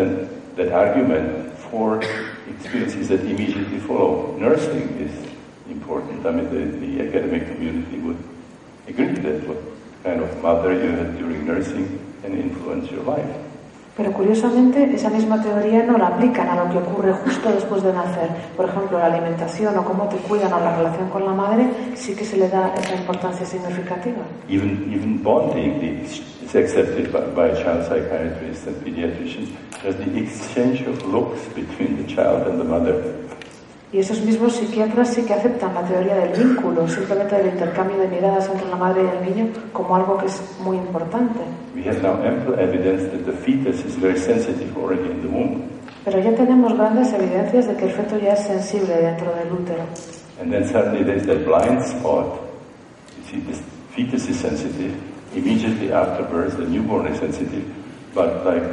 [0.57, 2.01] that argument for
[2.49, 4.35] experiences that immediately follow.
[4.37, 5.11] Nursing is
[5.69, 6.25] important.
[6.25, 8.17] I mean, the, the academic community would
[8.87, 9.57] agree that what
[10.03, 13.35] kind of mother you had during nursing can influence your life.
[13.95, 17.93] Pero curiosamente, esa misma teoría no la aplican a lo que ocurre justo después de
[17.93, 18.29] nacer.
[18.57, 22.15] Por ejemplo, la alimentación o cómo te cuidan o la relación con la madre, sí
[22.15, 24.23] que se le da esa importancia significativa.
[24.49, 25.21] Even, even
[26.03, 29.49] is accepted by, by child psychiatrists and pediatricians
[29.83, 33.22] the exchange of looks between the child and the mother.
[33.93, 38.07] Y esos mismos psiquiatras sí que aceptan la teoría del vínculo, simplemente del intercambio de
[38.07, 41.39] miradas entre la madre y el niño, como algo que es muy importante.
[41.75, 45.61] We have now ample evidence that the fetus is very sensitive already in the womb.
[46.03, 49.83] Pero ya tenemos grandes evidencias de que el feto ya es sensible dentro del útero.
[50.41, 52.41] And then suddenly there's that blind spot.
[53.15, 53.61] You see, this
[53.95, 54.95] fetus is sensitive.
[55.35, 57.63] Immediately after birth, the newborn is sensitive.
[58.15, 58.63] But like,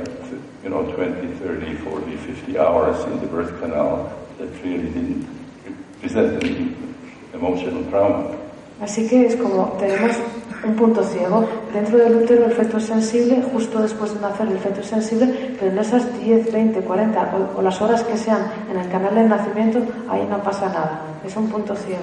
[0.64, 4.10] you know, 20, 30, 40, 50 hours in the birth canal,
[4.40, 5.28] that really didn't
[6.00, 6.74] present any
[7.34, 8.36] emotional trauma.
[8.80, 10.16] Así que es como tenemos
[10.64, 11.46] un punto ciego.
[11.72, 15.54] Dentro del útero el feto es sensible, justo después de nacer el feto es sensible,
[15.58, 19.14] pero en esas 10, 20, 40 o, o las horas que sean en el canal
[19.14, 21.02] del nacimiento, ahí no pasa nada.
[21.24, 22.02] Es un punto ciego.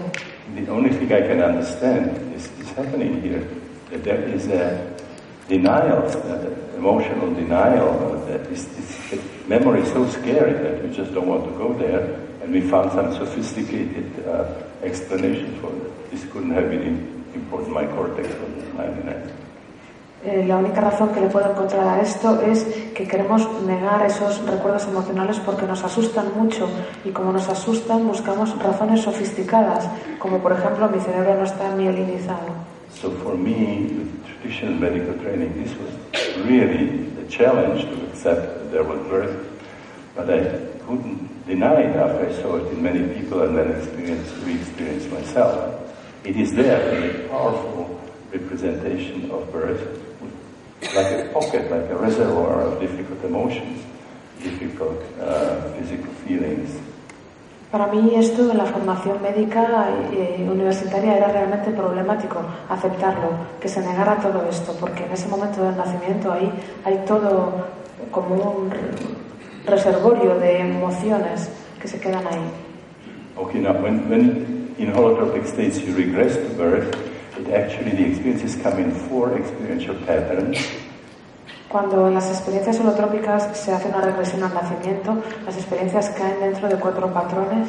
[0.55, 3.43] The only thing I can understand is, is happening here,
[3.89, 4.79] that there is a
[5.49, 11.27] denial, uh, emotional denial, that is, is, memory is so scary that we just don't
[11.27, 14.45] want to go there, and we found some sophisticated uh,
[14.81, 16.11] explanation for that.
[16.11, 19.33] This couldn't have been important, my cortex was 99.
[20.23, 22.63] Eh, la única razón que le puedo encontrar a esto es
[22.95, 26.67] que queremos negar esos recuerdos emocionales porque nos asustan mucho
[27.05, 29.87] y como nos asustan buscamos razones sofisticadas,
[30.17, 32.47] como por ejemplo mi cerebro no está mielinizado.
[32.89, 38.71] So for me, with traditional medical training, this was really a challenge to accept that
[38.71, 39.35] there was birth,
[40.15, 40.39] but I
[40.87, 45.55] couldn't deny after I saw it in many people and then experience, re-experienced myself.
[46.23, 47.99] It is there in a powerful
[48.31, 49.81] representation of birth,
[50.93, 53.85] like a pocket, like a reservoir of difficult emotions,
[54.43, 56.77] difficult uh, physical feelings.
[57.71, 62.39] Para mí esto en la formación médica y universitaria era realmente problemático
[62.69, 63.29] aceptarlo,
[63.59, 66.49] que se negara todo esto, porque en ese momento del nacimiento ahí
[66.85, 67.67] hay todo
[68.09, 68.71] como un
[69.67, 71.49] reservorio de emociones
[71.79, 72.49] que se quedan ahí.
[73.37, 76.89] Okay, now when, when in holotropic states you regress to birth,
[77.37, 80.57] it actually the experiences come in four experiential patterns.
[81.69, 86.69] Cuando en las experiencias holotrópicas se hace una regresión al nacimiento, las experiencias caen dentro
[86.69, 87.67] de cuatro patrones.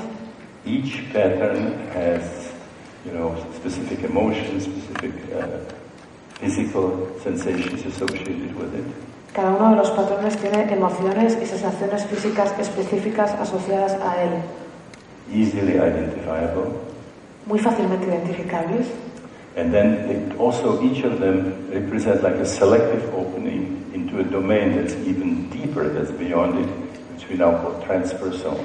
[0.65, 2.53] Each pattern has,
[3.05, 5.59] you know, specific emotions, specific uh,
[6.39, 9.08] physical sensations associated with it.
[9.33, 14.31] Cada uno de los patrones tiene emociones y sensaciones físicas específicas asociadas a él,
[15.33, 16.89] easily identifiable.
[17.47, 18.87] muy fácilmente identificables.
[19.57, 24.95] And then also each of them represent like a selective opening into a domain that's
[25.07, 26.69] even deeper, that's beyond it,
[27.13, 28.59] which we now call transpersonal.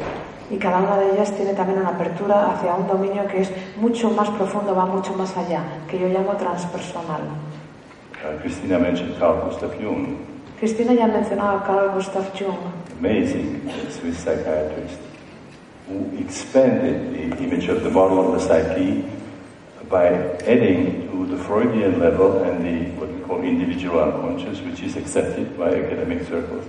[0.52, 4.12] Y cada una de ellas tiene también una apertura hacia un dominio que es mucho
[4.12, 7.22] más profundo, va mucho más allá, que yo llamo transpersonal.
[8.24, 10.18] Uh, Christina mentioned Carl Gustav Jung,
[10.64, 12.56] Cristina ya ha mencionado a Carl Gustav Jung,
[12.98, 13.60] amazing
[13.92, 14.96] Swiss psychiatrist,
[15.90, 19.04] who expanded the image of the model of the psyche
[19.90, 20.08] by
[20.48, 25.58] adding to the Freudian level and the what we call individual unconscious, which is accepted
[25.60, 26.64] by academic circles.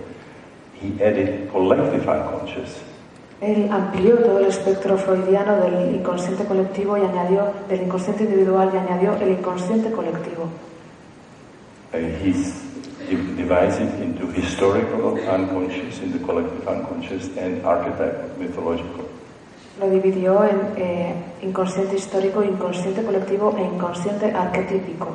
[0.75, 2.83] He added collective unconscious.
[3.41, 8.77] Él amplió todo el espectro freudiano del inconsciente colectivo y añadió del inconsciente individual y
[8.77, 10.49] añadió el inconsciente colectivo.
[11.93, 12.74] He's div-
[13.11, 19.05] divides it into historical unconscious, in the collective unconscious, and archetypal mythological.
[19.81, 25.09] Lo dividió en eh, inconsciente histórico, inconsciente colectivo e inconsciente arquetípico.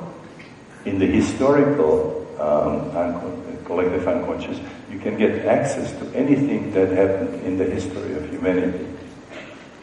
[0.85, 4.57] In the historical um, uncon- collective unconscious,
[4.91, 8.85] you can get access to anything that happened in the history of humanity.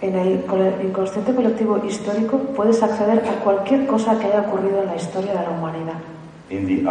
[0.02, 0.44] En el
[0.84, 5.42] inconsciente colectivo histórico puedes acceder a cualquier cosa que haya ocurrido en la historia de
[5.42, 5.96] la humanidad.
[6.50, 6.86] In the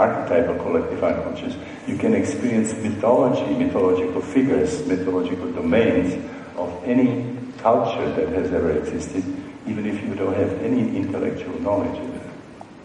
[0.00, 1.54] archetypal collective unconscious,
[1.86, 6.16] you can experience mythology, mythological figures, mythological domains
[6.56, 7.24] of any
[7.60, 9.22] culture that has ever existed,
[9.68, 12.22] even if you don't have any intellectual knowledge of it.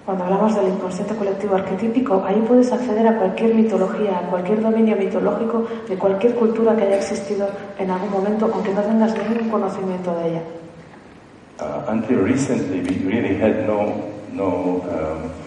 [0.06, 4.96] Cuando hablamos del inconsciente colectivo arquetípico, ahí puedes acceder a cualquier mitología, a cualquier dominio
[4.98, 7.48] mitológico de cualquier cultura que haya existido
[7.80, 10.42] en algún momento, aunque no tengas ningún conocimiento de ella.
[11.58, 13.96] Uh, until recently, we really had no,
[14.34, 15.45] no um,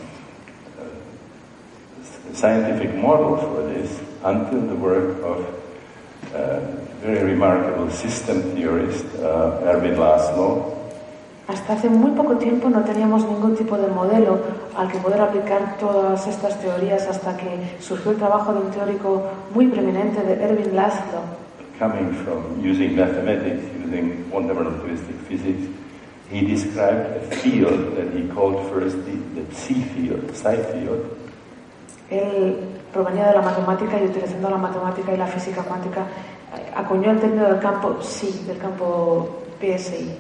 [2.35, 5.47] scientific model for this until the work of
[6.35, 6.61] uh,
[7.01, 10.75] very remarkable system theorist, uh, Erwin Laszlo,
[11.49, 14.39] Hasta hace muy poco tiempo no teníamos ningún tipo de modelo
[14.77, 17.49] al que poder aplicar todas estas teorías hasta que
[17.81, 19.23] surgió el trabajo de un teórico
[19.55, 21.23] muy preeminente de Erwin Laszlo,
[21.79, 25.67] coming from using mathematics, using quantum relativistic physics.
[26.31, 31.07] He described a field that he called first the, the psi field, psi field,
[32.11, 32.57] Él
[32.93, 36.07] provenía de la matemática y utilizando la matemática y la física cuántica
[36.75, 39.29] acuñó el término del campo psi, del campo
[39.61, 40.17] PSI.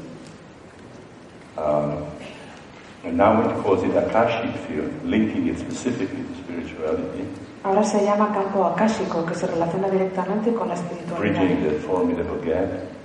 [1.57, 2.05] Um,
[3.05, 7.24] and now it calls it Akashic field, linking it specifically to spirituality,
[7.64, 11.72] Ahora se llama campo akáshico, que se relaciona directamente con la bridging espiritualidad.
[11.72, 12.97] the formidable gap.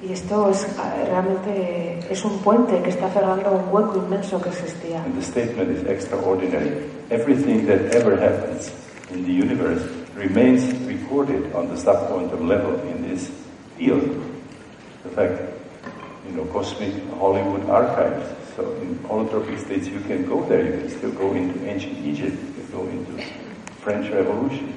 [0.00, 4.50] Y esto es eh, realmente es un puente que está cerrando un hueco inmenso que
[4.50, 5.02] existía.
[5.04, 6.88] And the statement is extraordinary.
[7.10, 8.70] Everything that ever happens
[9.10, 9.82] in the universe
[10.14, 13.30] remains recorded on the subquantum level in this
[13.76, 14.04] field.
[15.04, 15.40] In fact,
[16.28, 18.24] you know, cosmic Hollywood archives.
[18.54, 20.64] So in holotropic states, you can go there.
[20.64, 22.36] You can still go into ancient Egypt.
[22.38, 23.24] You can go into
[23.82, 24.72] French Revolution.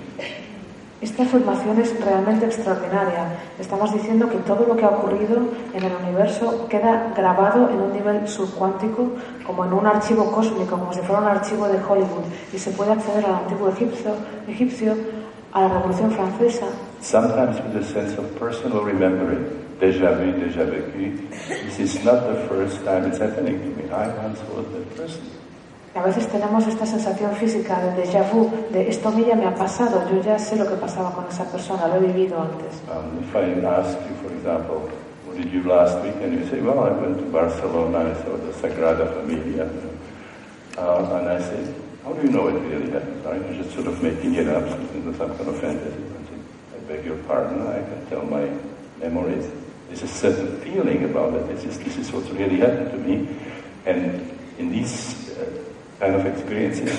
[1.01, 3.25] Esta afirmación es realmente extraordinaria.
[3.59, 5.39] Estamos diciendo que todo lo que ha ocurrido
[5.73, 9.09] en el universo queda grabado en un nivel subcuántico,
[9.43, 12.91] como en un archivo cósmico, como si fuera un archivo de Hollywood, y se puede
[12.91, 14.11] acceder al antiguo egipcio,
[14.47, 14.93] egipcio
[15.53, 16.67] a la Revolución Francesa,
[17.01, 19.43] Sometimes with a sense of personal remembering,
[19.79, 21.17] déjà vu, déjà vécu.
[21.65, 23.89] This is not the first time it's happening to me.
[23.89, 25.40] I once was that person.
[25.93, 29.45] A veces tenemos esta sensación física de déjà vu, de esto a mí ya me
[29.45, 32.79] ha pasado, yo ya sé lo que pasaba con esa persona, lo he vivido antes.
[32.87, 34.89] Um, if I ask you, for example,
[35.25, 36.15] what did you last week?
[36.23, 39.67] And you say, well, I went to Barcelona, I saw the Sagrada Familia.
[40.77, 41.73] Uh, and I say,
[42.05, 43.25] how do you know it really happened?
[43.25, 44.63] Are you just sort of making it up,
[44.95, 46.03] into some kind of fantasy?
[46.73, 48.49] I beg your pardon, I can tell my
[48.99, 49.51] memories.
[49.87, 51.49] There's a certain feeling about it.
[51.51, 53.27] It's just, this is what's really happened to me.
[53.85, 55.70] And in these uh,
[56.01, 56.89] kind of experiences,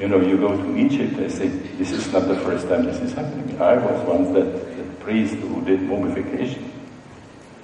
[0.00, 1.46] you know, you go to Egypt, they say,
[1.78, 3.46] this is not the first time this is happening.
[3.62, 6.66] I was once that, that priest who did mummification.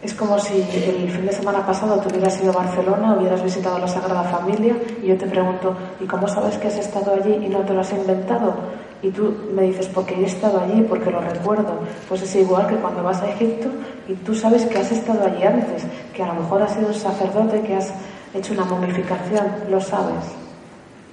[0.01, 3.79] Es como si el fin de semana pasado tú hubieras ido a Barcelona, hubieras visitado
[3.79, 7.49] la Sagrada Familia y yo te pregunto, ¿y cómo sabes que has estado allí y
[7.49, 8.55] no te lo has inventado?
[9.03, 11.81] Y tú me dices, porque he estado allí, porque lo recuerdo.
[12.09, 13.69] Pues es igual que cuando vas a Egipto
[14.07, 15.85] y tú sabes que has estado allí antes,
[16.15, 17.93] que a lo mejor has sido un sacerdote, que has
[18.35, 20.46] hecho una momificación, lo sabes.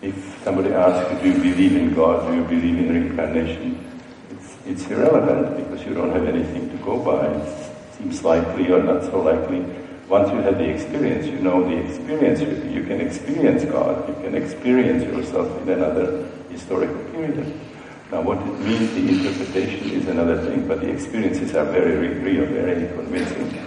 [0.04, 3.80] If somebody asks you, do you believe in God, do you believe in reincarnation,
[4.32, 7.26] it's, it's irrelevant because you don't have anything to go by.
[7.28, 9.64] It seems likely or not so likely.
[10.10, 12.42] Once you have the experience, you know the experience.
[12.42, 17.54] You, you can experience God, you can experience yourself in another historical period.
[18.12, 22.46] Now, what it means, the interpretation is another thing, but the experiences are very real,
[22.46, 23.58] very convincing.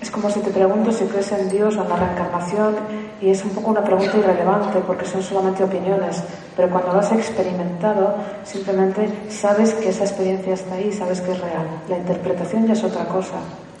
[0.00, 2.74] Es como si te pregunto si crees en Dios o en la reencarnación
[3.20, 6.22] y es un poco una pregunta irrelevante porque son solamente opiniones,
[6.54, 8.14] pero cuando lo has experimentado
[8.44, 11.66] simplemente sabes que esa experiencia está ahí, sabes que es real.
[11.88, 13.36] La interpretación ya es otra cosa.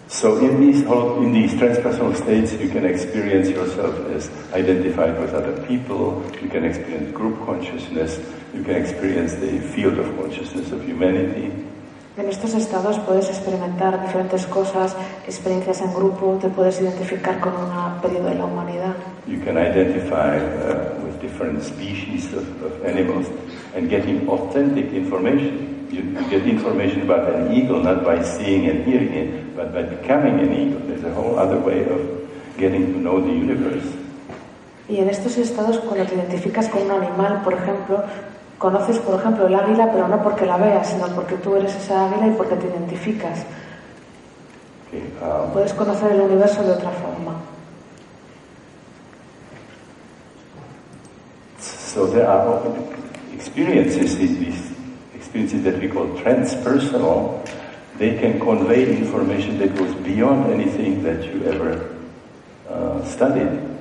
[0.08, 5.34] So in these whole, in these transpersonal states, you can experience yourself as identified with
[5.34, 6.22] other people.
[6.40, 8.20] You can experience group consciousness.
[8.54, 11.50] You can experience the field of consciousness of humanity.
[12.18, 14.96] En estos estados puedes experimentar diferentes cosas,
[15.26, 18.94] experiencias en grupo, te puedes identificar con un periodo de la humanidad.
[19.26, 23.26] You can identify uh, with different species of, of animals
[23.76, 25.86] and getting authentic information.
[25.90, 29.82] You, you get information about an eagle not by seeing and hearing it, but by
[29.82, 30.80] becoming an eagle.
[30.88, 32.00] There's a whole other way of
[32.56, 33.84] getting to know the universe.
[34.88, 38.04] Y en estos estados, cuando te identificas con un animal, por ejemplo,
[38.58, 42.06] conoces, por ejemplo, el águila, pero no porque la veas, sino porque tú eres esa
[42.06, 43.44] águila y porque te identificas.
[44.88, 47.34] Okay, um, Puedes conocer el universo de otra forma.
[51.58, 52.60] So there are
[53.34, 54.72] experiences, these
[55.14, 57.42] experiences that we call transpersonal,
[57.98, 61.96] they can convey information that goes beyond anything that you ever
[62.68, 63.75] uh, studied.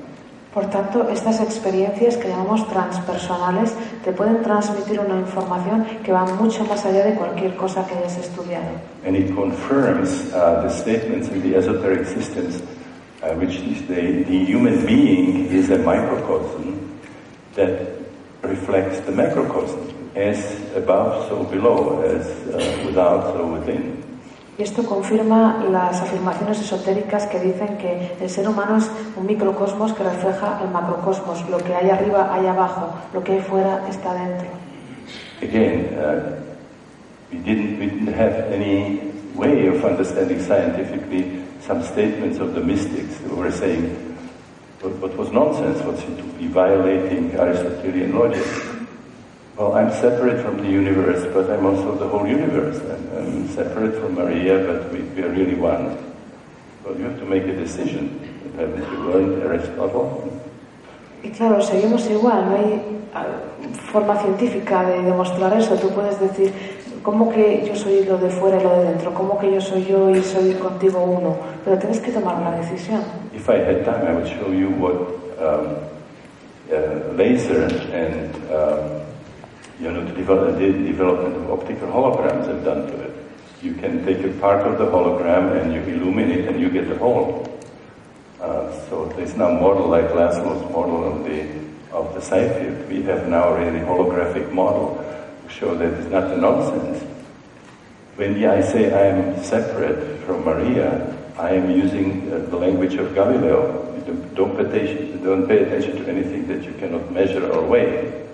[0.55, 3.75] Por tanto, estas experiencias que llamamos transpersonales
[4.05, 8.17] te pueden transmitir una información que va mucho más allá de cualquier cosa que hayas
[8.17, 8.63] estudiado.
[9.05, 12.63] And it confirms uh, the statements in the esoteric systems,
[13.21, 16.79] uh, which is the, the human being is a microcosm
[17.55, 17.89] that
[18.41, 20.39] reflects the macrocosm, as
[20.73, 24.04] above, so below, as uh, without, so within.
[24.57, 30.03] Esto confirma las afirmaciones esotéricas que dicen que el ser humano es un microcosmos que
[30.03, 31.43] refleja el macrocosmos.
[31.49, 34.47] Lo que hay arriba hay abajo, lo que hay fuera está dentro.
[35.41, 36.35] Again, uh,
[37.31, 39.01] we didn't we didn't have any
[39.35, 43.91] way of understanding scientifically some statements of the mystics who were saying
[44.79, 48.74] what, what was nonsense, what seemed to be violating Aristotelian logic.
[49.57, 52.75] Well, I'm separate from the universe, but I'm also the whole universe.
[52.91, 55.95] I'm, I'm separate from Maria, but we, we are really one.
[56.83, 58.19] Well, you have to make a decision.
[58.57, 60.29] Haven't you learned Aristotle?
[61.23, 62.83] Y claro, seguimos igual, no hay
[63.13, 63.25] ah,
[63.93, 65.75] forma científica de demostrar eso.
[65.75, 66.51] Tú puedes decir,
[67.01, 69.13] ¿cómo que yo soy lo de fuera y lo de dentro?
[69.13, 71.37] ¿Cómo que yo soy yo y soy contigo uno?
[71.63, 73.01] Pero tienes que tomar una decisión.
[73.33, 74.95] If I had time, I would show you what
[75.39, 75.77] um,
[76.69, 79.04] uh, laser and um,
[79.79, 83.15] you know, the, the development of optical holograms have done to it.
[83.61, 86.97] You can take a part of the hologram and you illuminate and you get the
[86.97, 87.43] whole.
[88.39, 92.89] Uh, so there's now model like Laszlo's model of the of the side field.
[92.89, 94.95] We have now a really holographic model
[95.43, 97.03] to show that it's not a nonsense.
[98.17, 103.13] When I say I am separate from Maria, I am using uh, the language of
[103.15, 103.83] Galileo.
[104.35, 108.24] Don't pay, attention, don't pay attention to anything that you cannot measure or weigh.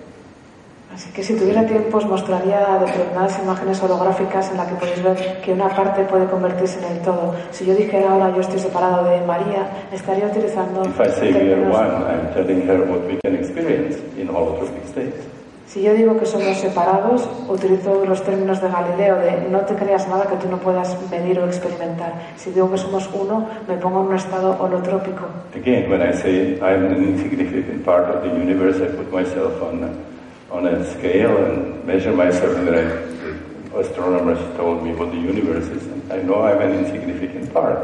[0.94, 5.40] Así que si tuviera tiempo os mostraría determinadas imágenes holográficas en las que podéis ver
[5.42, 7.34] que una parte puede convertirse en el todo.
[7.50, 10.82] Si yo dijera ahora yo estoy separado de María, estaría utilizando...
[10.84, 14.84] If I say we are one, I'm telling her what we can experience in holotropic
[14.86, 15.24] states.
[15.66, 20.06] Si yo digo que somos separados, utilizo los términos de Galileo de no te creas
[20.06, 22.12] nada que tú no puedas medir o experimentar.
[22.36, 25.24] Si digo que somos uno, me pongo en un estado holotrópico.
[25.56, 30.11] Again, when I say I'm an insignificant part of the universe, I put myself on
[30.52, 35.82] on a scale and measure myself, and then astronomers told me what the universe is,
[35.86, 37.78] and I know I'm an insignificant part.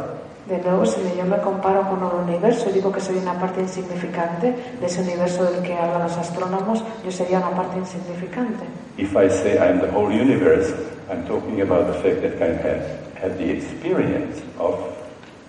[0.46, 3.60] De nuevo, si yo me comparo con un universo y digo que soy una parte
[3.60, 8.64] insignificante de ese universo del que hablan los astrónomos, yo sería una parte insignificante.
[8.96, 10.72] If I say I'm the whole universe,
[11.10, 12.82] I'm talking about the fact that I have,
[13.20, 14.78] have the experience of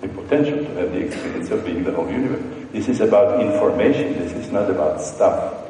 [0.02, 2.42] the potential to have the experience of being the whole universe.
[2.74, 5.69] This is about information, this is not about stuff.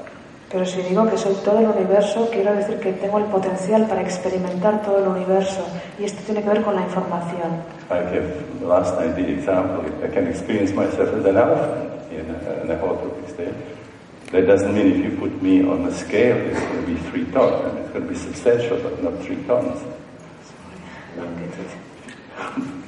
[0.51, 4.01] Pero si digo que soy todo el universo, quiero decir que tengo el potencial para
[4.01, 5.67] experimentar todo el universo.
[5.99, 7.61] Y esto tiene que ver con la información.
[7.91, 12.63] I gave last night the example, I can experience myself as an elephant in a,
[12.63, 13.53] in a holotropic state.
[14.31, 17.25] That doesn't mean if you put me on a scale, it's going to be three
[17.25, 17.65] tons.
[17.65, 19.81] I mean, it's going to be substantial, but not three tons.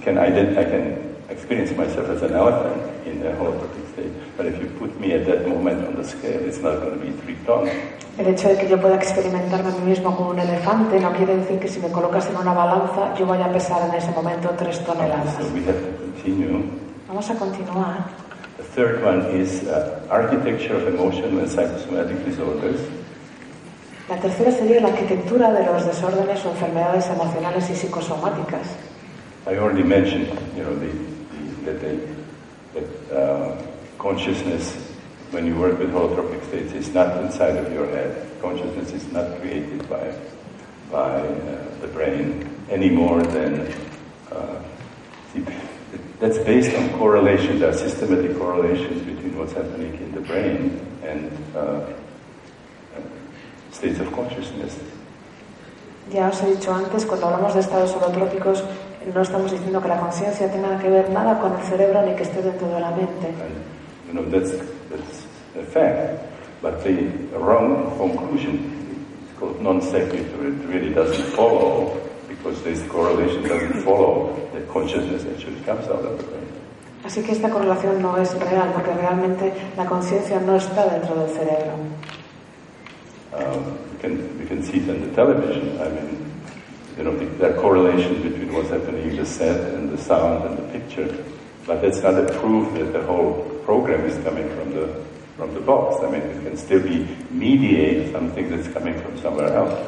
[0.02, 3.91] can I, I can experience myself as an elephant in a holotropic
[4.38, 7.06] but if you put me at that moment on the scale, it's not going to
[7.06, 7.70] be three tons.
[8.18, 11.38] El hecho de que yo pueda experimentarme a mí mismo como un elefante no quiere
[11.38, 14.50] decir que si me colocas en una balanza yo vaya a pesar en ese momento
[14.58, 15.38] tres toneladas.
[15.38, 16.64] So we have to continue.
[17.08, 18.06] Vamos a continuar.
[18.58, 22.80] The third one is uh, architecture of emotional and psychosomatic disorders.
[24.10, 28.76] La tercera sería la arquitectura de los desórdenes o enfermedades emocionales y psicosomáticas.
[29.48, 32.00] I already mentioned, you know, the, the, that, they,
[32.74, 33.56] that uh,
[34.02, 34.74] consciousness,
[35.30, 38.28] when you work with holotropic states, is not inside of your head.
[38.42, 40.14] Consciousness is not created by,
[40.92, 43.72] by uh, the brain any more than.
[44.32, 44.62] Uh,
[46.20, 47.60] that's based on correlation.
[47.60, 51.86] There are systematic correlations between what's happening in the brain and uh,
[53.72, 54.78] states of consciousness.
[56.12, 58.64] Ya os he dicho antes, cuando hablamos de estados holotrópicos,
[59.14, 62.24] no estamos diciendo que la conciencia tenga que ver nada con el cerebro ni que
[62.24, 63.28] esté dentro de la mente.
[63.28, 63.81] And,
[64.12, 64.52] you know, that's,
[64.90, 66.28] that's a fact.
[66.62, 67.08] But the
[67.40, 71.98] wrong conclusion, it's called non sequitur, it really doesn't follow
[72.28, 76.48] because this correlation doesn't follow that consciousness actually comes out of the brain.
[77.04, 81.30] Así que esta correlación no es real, porque realmente la conciencia no está dentro del
[81.30, 81.74] cerebro.
[83.34, 85.82] Um, we, can, we can see it on the television.
[85.82, 86.32] I mean,
[86.98, 90.58] you know, there are correlations between what's happening in the set and the sound and
[90.60, 91.24] the picture,
[91.66, 94.88] but that's not a proof that the whole program is coming from the
[95.38, 96.04] from the box.
[96.04, 99.80] I mean, it can still be mediate something that's coming from somewhere else.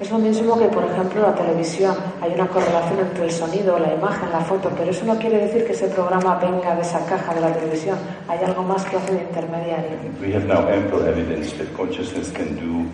[0.00, 1.94] Es lo mismo que, por ejemplo, la televisión.
[2.20, 5.64] Hay una correlación entre el sonido, la imagen, la foto, pero eso no quiere decir
[5.64, 7.98] que ese programa venga de esa caja de la televisión.
[8.26, 9.90] Hay algo más que hace de intermediario.
[10.20, 12.90] We have now ample evidence that consciousness can do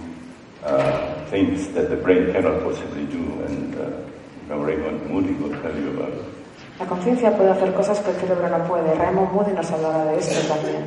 [0.67, 5.89] uh, things that the brain cannot possibly do, and uh, Raymond Moody will tell you
[5.91, 6.38] about it.
[6.79, 8.95] La conciencia puede hacer cosas que el cerebro no puede.
[8.95, 10.85] Raymond Moody nos hablará de esto también.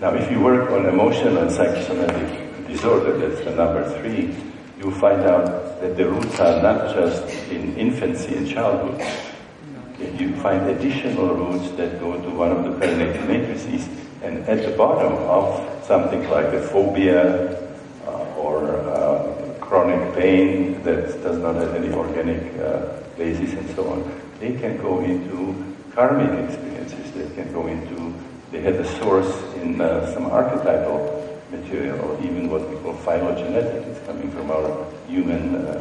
[0.00, 4.32] Now, if you work on emotional and psychosomatic disorder, that's the number three,
[4.78, 9.02] you find out that the roots are not just in infancy and childhood.
[9.98, 13.88] You find additional roots that go to one of the perinatal matrices,
[14.22, 17.58] and at the bottom of something like a phobia
[18.06, 23.88] uh, or uh, chronic pain that does not have any organic uh, basis and so
[23.90, 27.12] on, they can go into karmic experiences.
[27.12, 28.14] They can go into,
[28.52, 33.86] they have a source in uh, some archetypal material, or even what we call phylogenetic.
[33.86, 35.80] It's coming from our human, uh,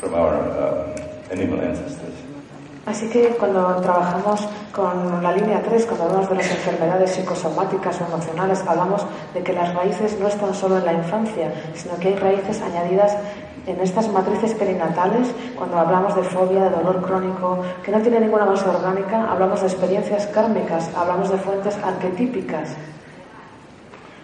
[0.00, 2.27] from our um, animal ancestors.
[2.88, 8.06] Así que cuando trabajamos con la línea 3, cuando hablamos de las enfermedades psicosomáticas o
[8.06, 9.04] emocionales, hablamos
[9.34, 13.14] de que las raíces no están solo en la infancia, sino que hay raíces añadidas
[13.66, 18.46] en estas matrices perinatales, cuando hablamos de fobia, de dolor crónico, que no tiene ninguna
[18.46, 22.74] base orgánica, hablamos de experiencias kármicas, hablamos de fuentes arquetípicas.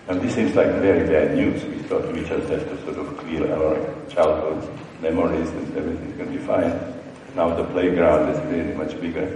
[0.08, 1.62] And this seems like very bad news.
[1.64, 3.76] We thought we just have to sort of clear our
[4.08, 4.64] childhood
[5.02, 6.93] memories and everything can be fine.
[7.34, 9.28] Now the playground is really much bigger.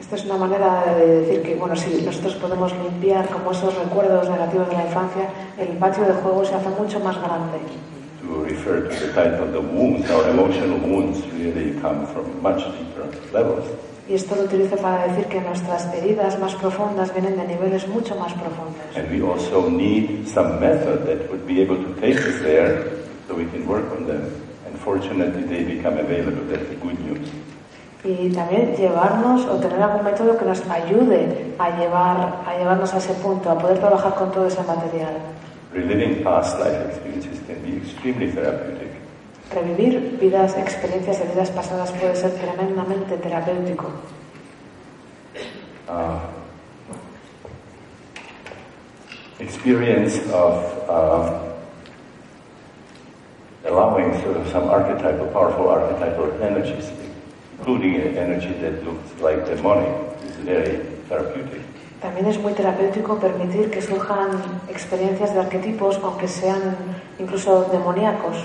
[0.00, 4.30] Esta es una manera de decir que, bueno, si nosotros podemos limpiar como esos recuerdos
[4.30, 5.28] negativos de la infancia,
[5.58, 7.58] el patio de juego se hace mucho más grande.
[8.22, 13.10] To refer to the title, the wounds, our emotional wounds really come from much deeper
[13.34, 13.66] levels.
[14.08, 18.16] Y esto lo utilizo para decir que nuestras heridas más profundas vienen de niveles mucho
[18.16, 18.96] más profundos.
[18.96, 22.88] And we also need some method that would be able to take us there
[23.28, 24.47] so we can work on them.
[24.84, 26.44] Fortunately, they become available.
[26.48, 27.28] That's the good news.
[28.04, 32.98] Y también llevarnos o tener algún método que nos ayude a, llevar, a llevarnos a
[32.98, 35.14] ese punto, a poder trabajar con todo ese material.
[35.72, 38.88] Reliving past life experiences can be extremely therapeutic.
[39.52, 43.90] Revivir vidas, experiencias de vidas pasadas puede ser tremendamente terapéutico.
[45.88, 46.20] Uh,
[49.40, 51.48] experience of uh,
[53.64, 56.90] allowing sort of some archetypal, powerful archetypal energies,
[57.58, 59.90] including an energy that looks like demonic,
[60.24, 60.78] is very
[61.08, 61.62] therapeutic.
[62.00, 64.30] También es muy terapéutico permitir que surjan
[64.68, 66.76] experiencias de arquetipos, aunque sean
[67.18, 68.36] incluso demoníacos.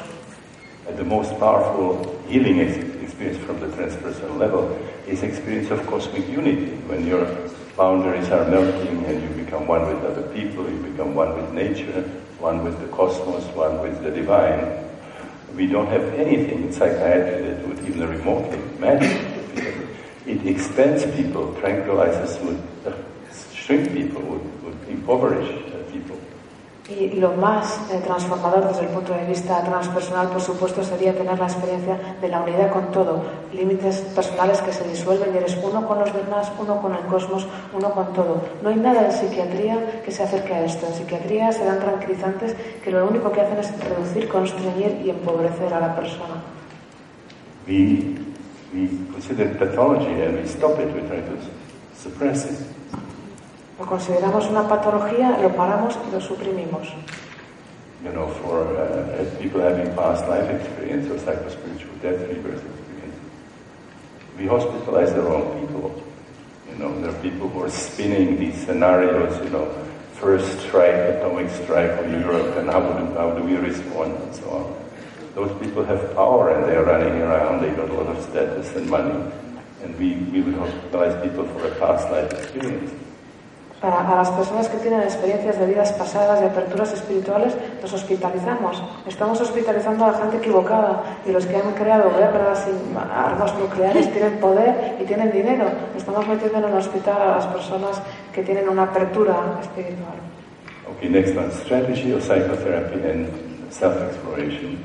[0.87, 4.75] And the most powerful healing experience from the transpersonal level
[5.07, 6.73] is experience of cosmic unity.
[6.87, 7.27] When your
[7.77, 12.01] boundaries are melting and you become one with other people, you become one with nature,
[12.39, 14.89] one with the cosmos, one with the divine.
[15.55, 19.11] We don't have anything in psychiatry that would even remotely imagine
[19.55, 19.87] it.
[20.25, 22.97] It expands people, tranquilizes, would uh,
[23.53, 25.62] shrink people, would, would impoverish.
[26.89, 31.39] Y lo más eh, transformador desde el punto de vista transpersonal, por supuesto, sería tener
[31.39, 33.23] la experiencia de la unidad con todo,
[33.53, 37.47] límites personales que se disuelven y eres uno con los demás, uno con el cosmos,
[37.73, 38.41] uno con todo.
[38.61, 40.85] No hay nada en psiquiatría que se acerque a esto.
[40.87, 42.53] En psiquiatría se tranquilizantes
[42.83, 46.43] que lo único que hacen es reducir, constreñir y empobrecer a la persona.
[47.65, 48.17] We,
[48.73, 51.63] we consider pathology and we stop it, we try to.
[53.83, 56.87] Lo consideramos una patología, lo paramos y lo suprimimos.
[58.01, 63.19] You know, for uh, people having past life experience or psychospiritual death rebirth experience,
[64.37, 65.91] we hospitalize the wrong people.
[66.71, 69.67] You know, there are people who are spinning these scenarios, you know,
[70.13, 74.49] first strike, atomic strike on Europe, and how do, how do we respond, and so
[74.49, 74.75] on.
[75.35, 78.89] Those people have power and they're running around, they got a lot of status and
[78.89, 79.29] money,
[79.83, 82.93] and we, we would hospitalize people for a past life experience.
[83.83, 88.81] Para a las personas que tienen experiencias de vidas pasadas y aperturas espirituales, los hospitalizamos.
[89.05, 94.09] Estamos hospitalizando a la gente equivocada y los que han creado guerras y armas nucleares
[94.13, 95.65] tienen poder y tienen dinero.
[95.97, 98.01] Estamos metiendo en el hospital a las personas
[98.31, 100.15] que tienen una apertura espiritual.
[100.95, 103.27] Okay, next one, strategy of psychotherapy and
[103.69, 104.77] self-exploration.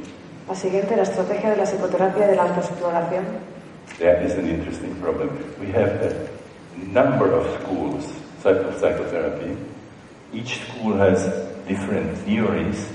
[0.49, 3.25] La siguiente, la estrategia de la psicoterapia y de la autoexploración.
[4.01, 5.31] That is an interesting problem.
[5.61, 9.57] We have a number of schools psych- of psychotherapy.
[10.33, 11.25] Each school has
[11.67, 12.89] different theories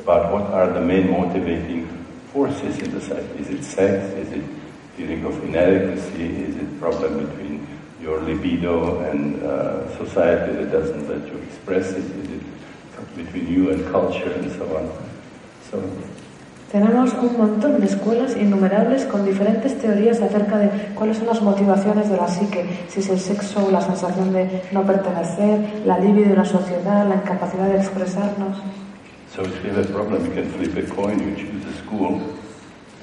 [0.00, 1.86] about what are the main motivating
[2.32, 3.38] forces in the psyche.
[3.38, 4.04] Is it sex?
[4.14, 4.44] Is it
[4.96, 6.42] feeling of inadequacy?
[6.44, 7.66] Is it problem between
[8.00, 12.04] your libido and uh, society that doesn't let you express it?
[12.04, 12.42] Is it
[13.16, 14.90] between you and culture and so on?
[15.70, 15.92] So
[16.70, 22.08] Tenemos un montón de escuelas innumerables con diferentes teorías acerca de cuáles son las motivaciones
[22.08, 26.36] de la psique, si es el sexo, la sensación de no pertenecer, la libido de
[26.36, 28.56] la sociedad, la incapacidad de expresarnos.
[29.34, 32.20] So if you have a problem, you can flip a coin, you choose a school,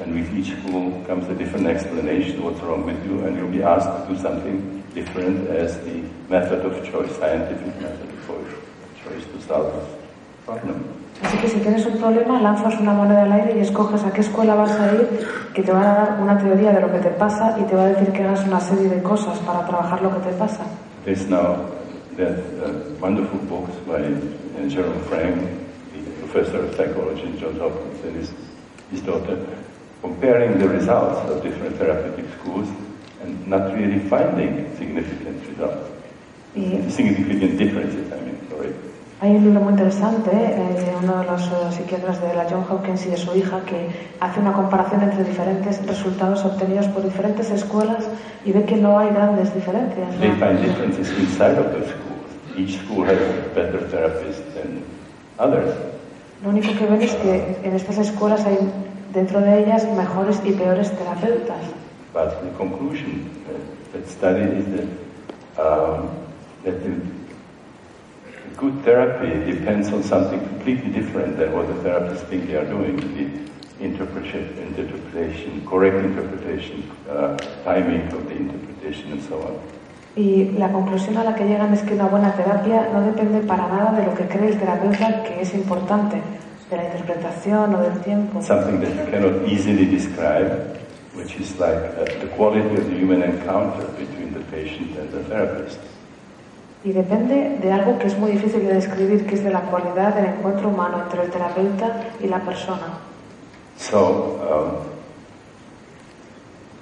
[0.02, 3.64] and with each school comes a different explanation what's wrong with you, and you'll be
[3.64, 8.48] asked to do something different as the method of choice, scientific method of
[9.04, 10.07] choice to solve this
[10.48, 10.76] problem.
[11.22, 14.22] Así que si tienes un problema, lanzas una moneda al aire y escoges a qué
[14.22, 17.10] escuela vas a ir, que te van a dar una teoría de lo que te
[17.10, 20.10] pasa y te va a decir que hagas una serie de cosas para trabajar lo
[20.14, 20.64] que te pasa.
[21.04, 21.58] There's now
[22.18, 22.72] that uh,
[23.02, 25.36] wonderful books by uh, Jerome Frank,
[25.94, 28.32] the professor of psychology at Johns Hopkins, and his,
[28.92, 29.38] his daughter,
[30.02, 32.68] comparing the results of different therapeutic schools
[33.24, 35.90] and not really finding significant results.
[36.56, 38.74] Y Significant differences, I mean, sorry.
[39.20, 42.64] Hay un libro muy interesante eh, de uno de los eh, psiquiatras de la John
[42.70, 43.88] Hopkins y de su hija que
[44.20, 48.08] hace una comparación entre diferentes resultados obtenidos por diferentes escuelas
[48.46, 50.14] y ve que no hay grandes diferencias.
[50.14, 50.20] ¿no?
[50.20, 52.30] They find differences inside of the schools.
[52.56, 53.18] Each school has
[53.56, 54.84] better therapists than
[55.40, 55.74] others.
[56.44, 58.58] Lo único que ven es que en estas escuelas hay
[59.14, 61.64] dentro de ellas mejores y peores terapeutas.
[62.14, 66.10] But the conclusion uh, that study is that, um,
[66.64, 67.17] that the
[68.58, 72.98] good therapy depends on something completely different than what the therapists think they are doing.
[72.98, 79.56] The interpretation, interpretation correct interpretation, uh, timing of the interpretation, and so on.
[80.16, 83.68] Y la conclusión a la que llegan es que una buena terapia no depende para
[83.68, 86.20] nada de lo que cree el terapeuta que es importante,
[86.72, 88.42] de la interpretación o del tiempo.
[88.42, 90.80] Something that you cannot easily describe,
[91.14, 95.24] which is like uh, the quality of the human encounter between the patient and the
[95.26, 95.78] therapist.
[96.88, 100.16] Y depende de algo que es muy difícil de describir, que es de la cualidad
[100.16, 102.98] del encuentro humano entre el terapeuta y la persona.
[103.76, 104.88] So, um,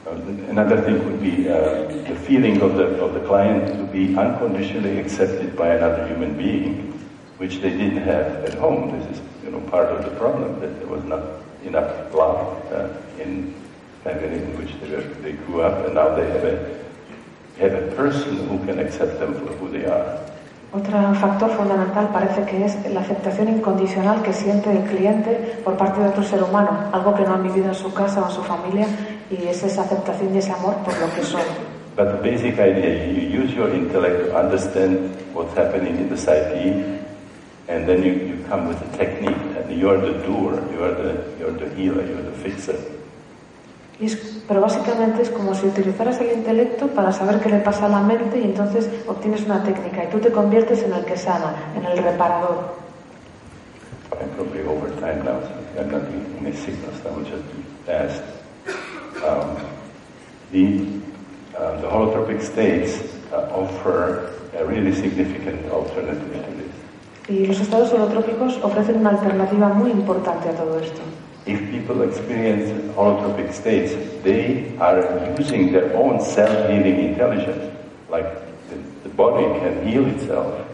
[0.06, 4.16] uh, another thing would be uh, the feeling of the, of the client to be
[4.16, 6.94] unconditionally accepted by another human being,
[7.40, 8.92] which they didn't have at home.
[9.00, 11.24] This is, you know, part of the problem, that there was not
[11.64, 13.56] enough love uh, in
[14.04, 16.86] family in which they, were, they grew up, and now they have a,
[20.74, 26.02] Otro factor fundamental parece que es la aceptación incondicional que siente el cliente por parte
[26.02, 28.44] de otro ser humano, algo que no han vivido en su casa o en su
[28.44, 28.88] familia,
[29.32, 31.42] y es esa aceptación y ese amor por lo que son.
[31.96, 36.84] But the basic idea, you use your intellect to understand what's happening in the psyche,
[37.70, 41.54] and then you, you come with a technique, and you're the doer, you're the, you're
[41.54, 42.95] the healer, you're the fixer.
[44.00, 47.90] Es- pero básicamente es como si utilizaras el intelecto para saber qué le pasa a
[47.90, 51.54] la mente y entonces obtienes una técnica y tú te conviertes en el que sana,
[51.76, 52.76] en el reparador.
[54.36, 55.40] Probably over time now,
[55.80, 58.22] I'm not giving any signals, I will just be fast.
[59.24, 59.56] Um,
[60.52, 61.00] the,
[61.58, 63.00] uh, the holotropic states
[63.32, 67.30] uh, offer a really significant alternative to this.
[67.30, 71.02] Y los estados holotrópicos ofrecen una alternativa muy importante a todo esto.
[71.46, 73.94] If people experience holotropic states,
[74.24, 75.06] they are
[75.38, 77.72] using their own self-healing intelligence,
[78.10, 78.26] like
[78.70, 80.66] the, the body can heal itself.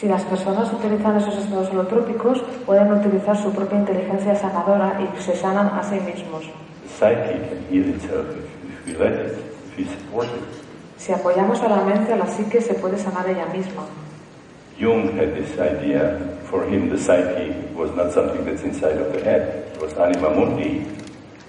[0.00, 5.36] Si las personas utilizan esos estados holotrópicos, pueden utilizar su propia inteligencia sanadora y se
[5.36, 6.48] sanan a sí mismos.
[6.82, 10.60] The psyche can heal itself if, if we let it, if we support it.
[10.96, 13.84] Si apoyamos a la mente, la psique se puede sanar ella misma.
[14.80, 16.16] Jung had this idea.
[16.48, 19.70] For him, the psyche was not something that's inside of the head.
[19.76, 20.88] It was anima mundi.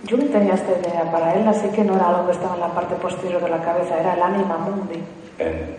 [0.03, 1.09] Jung tenía esta idea.
[1.09, 3.63] Para él la psique no era algo que estaba en la parte posterior de la
[3.63, 5.01] cabeza, era el ánima mundi.
[5.39, 5.75] And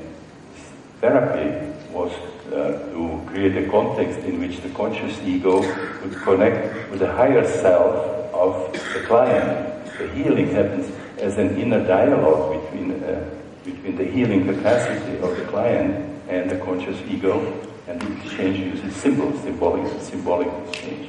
[1.03, 1.53] therapy
[1.93, 2.11] was
[2.51, 5.61] uh, to create a context in which the conscious ego
[6.01, 9.69] would connect with the higher self of the client.
[9.99, 13.29] The healing happens as an inner dialogue between, uh,
[13.63, 17.41] between the healing capacity of the client and the conscious ego,
[17.89, 21.09] and the exchange uses symbols, symbolic, symbolic exchange.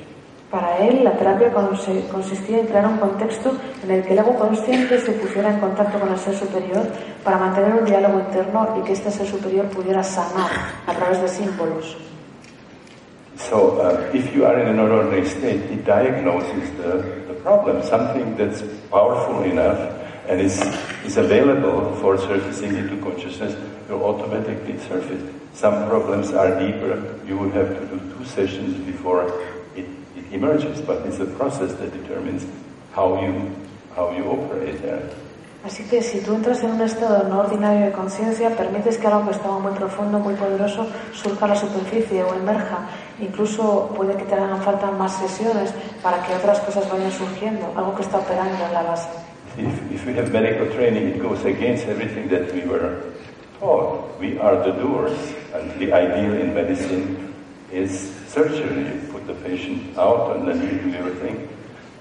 [0.52, 5.00] Para él, la terapia consistía en crear un contexto en el que el ego consciente
[5.00, 6.86] se pusiera en contacto con el ser superior
[7.24, 10.52] para mantener un diálogo interno y que este ser superior pudiera sanar
[10.86, 11.98] a través de símbolos.
[13.36, 18.38] So, uh, if you are in an ordinary state, it diagnoses the, the problem, something
[18.38, 19.80] that's powerful enough
[20.30, 20.62] and is,
[21.04, 23.56] is available for surfacing into consciousness
[23.90, 25.22] will automatically surface.
[25.54, 27.20] Some problems are deeper.
[27.28, 29.28] You would have to do two sessions before
[29.76, 29.86] it,
[30.16, 32.46] it emerges, but it's a process that determines
[32.94, 33.56] how you,
[33.96, 35.10] how you operate there.
[35.64, 39.24] Así que si tú entras en un estado no ordinario de conciencia, permites que algo
[39.24, 42.80] que estaba muy profundo, muy poderoso, surja a la superficie o emerja.
[43.22, 47.96] Incluso puede que te hagan falta más sesiones para que otras cosas vayan surgiendo, algo
[47.96, 49.08] que está operando en la base.
[49.58, 52.98] If, if we have medical training, it goes against everything that we were
[53.64, 55.18] We are the doers,
[55.54, 57.34] and the ideal in medicine
[57.72, 58.84] is surgery.
[58.84, 61.48] You put the patient out, and then you do everything,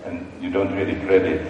[0.04, 1.40] and you don't really credit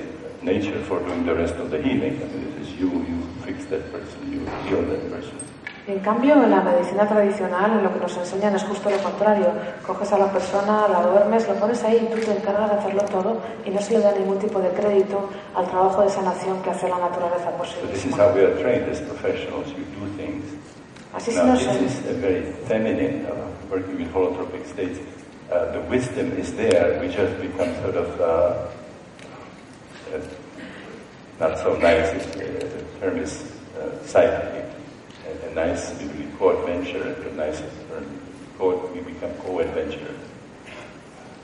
[0.43, 2.21] nature for doing the rest of the healing.
[2.21, 5.39] I mean, it is you, you fix that person, you heal that person.
[5.85, 9.47] En cambio, en la medicina tradicional lo que nos enseñan es justo lo contrario.
[9.85, 13.03] Coges a la persona, la duermes, lo pones ahí y tú te encargas de hacerlo
[13.11, 16.71] todo y no se le da ningún tipo de crédito al trabajo de sanación que
[16.71, 17.89] hace la naturaleza por sí misma.
[17.89, 19.67] So this is how we are trained as professionals.
[19.71, 20.02] You do things.
[20.02, 20.02] Así se
[21.13, 23.37] Now, this is a very feminine, uh,
[23.71, 24.99] working with holotropic states.
[25.51, 26.99] Uh, the wisdom is there.
[27.01, 28.25] We just become sort of uh,
[30.17, 30.21] uh,
[31.39, 32.09] not so nice.
[32.17, 33.45] It's, uh, the term is
[33.77, 34.73] uh, sidekick.
[35.29, 38.07] A, a nice, we will co-adventure, and the nicest term,
[38.59, 40.17] co- we become co-adventurers.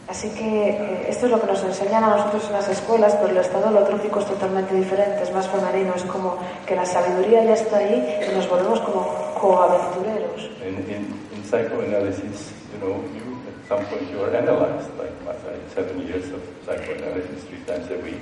[0.09, 3.29] Así que eh, esto es lo que nos enseñan a nosotros en las escuelas, pero
[3.29, 7.53] el estado holotrópico es totalmente diferente, es más femenino, es como que la sabiduría ya
[7.53, 10.51] está ahí y nos volvemos como coaventureros.
[10.63, 11.03] And in,
[11.35, 15.35] in psychoanalysis, you know, you at some point you are analyzed, like my
[15.75, 18.21] seven years of psychoanalysis three times a week.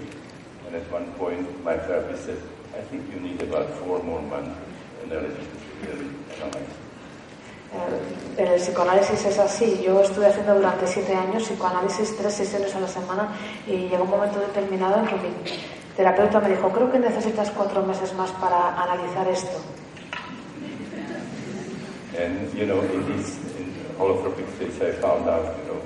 [0.66, 2.38] And at one point, my therapist said,
[2.76, 6.74] I think you need about four more months of analysis to really analyze.
[7.72, 9.82] Eh, En el psicoanálisis es así.
[9.82, 13.28] Yo estuve haciendo durante siete años psicoanálisis, tres sesiones a la semana,
[13.66, 15.30] y llegó un momento determinado en que mi
[15.97, 19.59] terapeuta me dijo, creo que necesitas cuatro meses más para analizar esto.
[22.16, 25.80] And, you know, in these in holotropic states, I found out, you know,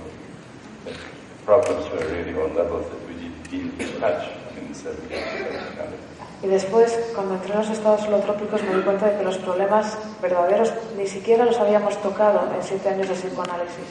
[0.84, 0.96] that
[1.44, 6.10] problems were really on levels that we didn't even touch in seven years of.
[6.42, 9.98] Y después, cuando entré en los estados holotrópicos, me di cuenta de que los problemas
[10.22, 13.84] verdaderos ni siquiera los habíamos tocado en siete años de psicoanálisis.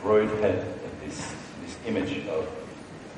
[0.00, 0.62] Freud had
[1.04, 1.34] this,
[1.64, 2.46] this image of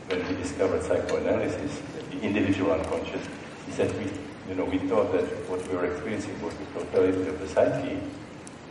[0.08, 3.20] when he discovered psychoanalysis, the individual unconscious.
[3.66, 4.08] He said, we,
[4.48, 7.98] you know, we thought that what we were experiencing was the totality of the psyche,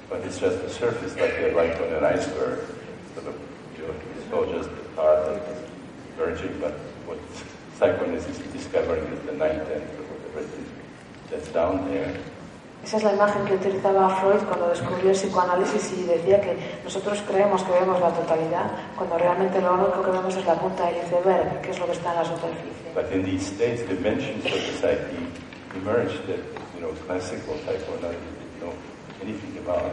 [0.09, 2.63] but it's just the surface, like a light on an iceberg.
[3.13, 3.35] Sort of,
[3.77, 5.59] you know, it's all just the part that is
[6.15, 6.73] emerging, but
[7.07, 7.19] what
[7.77, 10.67] psychoanalysis is discovering is the nine-tenth or whatever it is
[11.29, 12.15] that's down there.
[12.83, 17.19] Esa es la imagen que utilizaba Freud cuando descubrió el psicoanálisis y decía que nosotros
[17.27, 20.97] creemos que vemos la totalidad cuando realmente lo único que vemos es la punta del
[20.97, 22.93] iceberg, que es lo que está en la superficie.
[22.93, 25.45] But in these states, dimensions of the psyche
[25.81, 26.39] emerge that,
[26.75, 28.73] you know, classical psychoanalysis didn't know
[29.21, 29.91] anything about.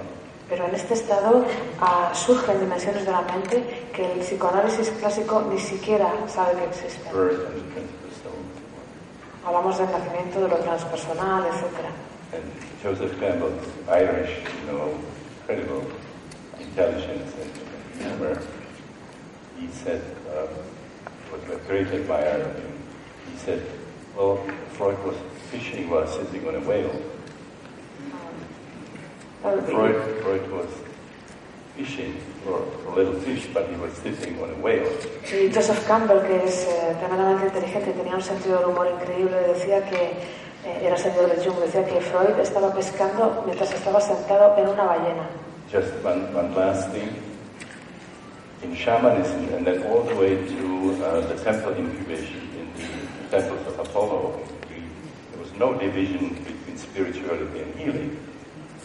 [0.48, 1.46] Pero en este estado
[1.80, 7.12] ah, surgen dimensiones de la mente que el psicoanálisis clásico ni siquiera sabe que existen.
[7.12, 8.36] birth and the transpersonal.
[9.46, 11.64] Hablamos del nacimiento, de lo transpersonal, etc.
[12.34, 12.44] And
[12.82, 14.30] Joseph Campbell's Irish,
[14.60, 14.98] you know,
[15.40, 15.86] incredible
[16.60, 18.38] intelligence and humor.
[19.58, 20.02] He said,
[20.34, 20.46] uh,
[21.32, 22.72] was a great admirer of him.
[23.32, 23.62] He said,
[24.16, 24.36] well,
[24.72, 25.16] Freud was
[25.52, 26.96] fishing while sitting on a whale.
[29.42, 30.70] Freud, Freud was
[31.76, 34.88] fishing for a little fish, but he was sitting on a whale.
[35.30, 39.84] Y Joseph Campbell, que es eh, tremendamente inteligente tenía un sentido del humor increíble, decía
[39.90, 40.12] que,
[40.64, 44.84] eh, era señor de Jung, decía que Freud estaba pescando mientras estaba sentado en una
[44.84, 45.28] ballena.
[45.70, 47.10] Just one, one last thing.
[48.62, 53.66] In shamanism, and then all the way to uh, the temple incubation in the temples
[53.66, 54.51] of Apollo, was
[55.62, 58.10] no division between spirituality and healing.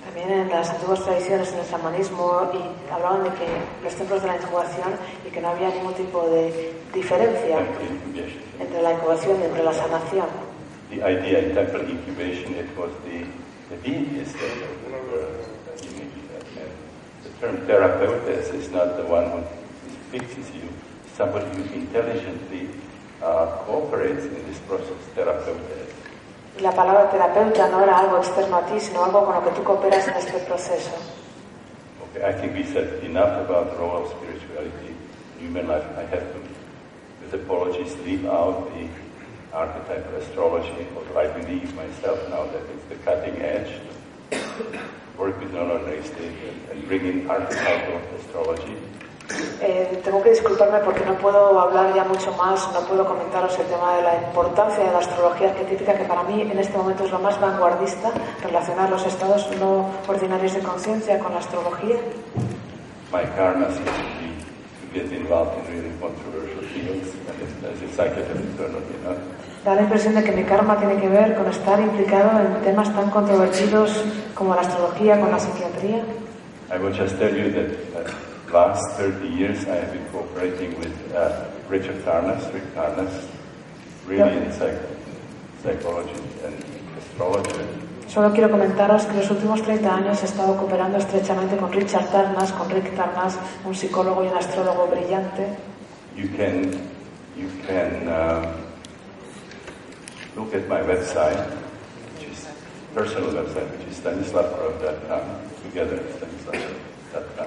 [0.05, 3.47] También en las antiguas tradiciones en el shamanismo y hablaban de que
[3.83, 4.93] los templos de la incubación
[5.25, 8.41] y que no había ningún tipo de diferencia Temple incubation.
[8.59, 10.27] entre la incubación y entre la sanación.
[10.91, 13.25] The idea in temple incubation, it was the,
[13.69, 14.53] the deities that
[15.11, 15.27] were
[15.81, 16.11] in it.
[17.23, 19.41] The term therapeutes is not the one who
[20.11, 20.69] fixes you,
[21.17, 22.69] somebody who intelligently
[23.21, 25.96] uh, cooperates in this process, therapeutes.
[26.57, 29.51] Y la palabra terapeuta no era algo externo a ti, sino algo con lo que
[29.51, 30.91] tú cooperas en este proceso.
[32.09, 34.95] Okay, I think we said enough about the role of spirituality
[35.39, 35.85] in human life.
[35.97, 36.39] I have to,
[37.21, 38.89] with apologies, leave out the
[39.55, 43.79] archetype of astrology, although I believe myself now that it's the cutting edge
[45.17, 48.77] work with non-ordinary state and, and bring in archetypal astrology.
[49.61, 53.65] Eh, tengo que disculparme porque no puedo hablar ya mucho más, no puedo comentaros el
[53.65, 57.11] tema de la importancia de la astrología arquetípica, que para mí en este momento es
[57.11, 58.11] lo más vanguardista,
[58.43, 61.97] relacionar los estados no ordinarios de conciencia con la astrología.
[63.11, 64.27] My karma seems to be
[64.81, 68.27] to get involved in really controversial fields, as a.
[69.63, 72.93] Da la impresión de que mi karma tiene que ver con estar implicado en temas
[72.93, 76.03] tan controvertidos como la astrología, con la psiquiatría.
[76.69, 80.95] I will just tell you that uh, last 30 years I have been cooperating with
[81.13, 83.27] uh, Richard Tarnas, Rick Tarnas,
[84.05, 84.81] really in psych-
[85.63, 86.55] psychology and
[86.97, 87.65] astrology.
[88.07, 92.53] Solo quiero comentaros que los últimos 30 años he estado cooperando estrechamente con Richard Tarnas,
[92.53, 95.57] con Rick Tarnas, un psicólogo y un astrólogo brillante.
[96.15, 96.71] You can,
[97.35, 98.45] you can um,
[100.37, 101.37] look at my website,
[102.15, 102.47] which is
[102.95, 105.21] personal website, which is stanislavgrove.com,
[105.63, 107.46] together stanislavgrove.com, uh,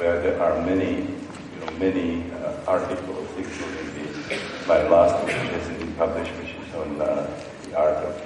[0.00, 1.04] where there are many,
[1.52, 6.74] you know, many uh, articles, including the, my last which hasn't been published, which is
[6.74, 7.28] on uh,
[7.64, 8.16] the art of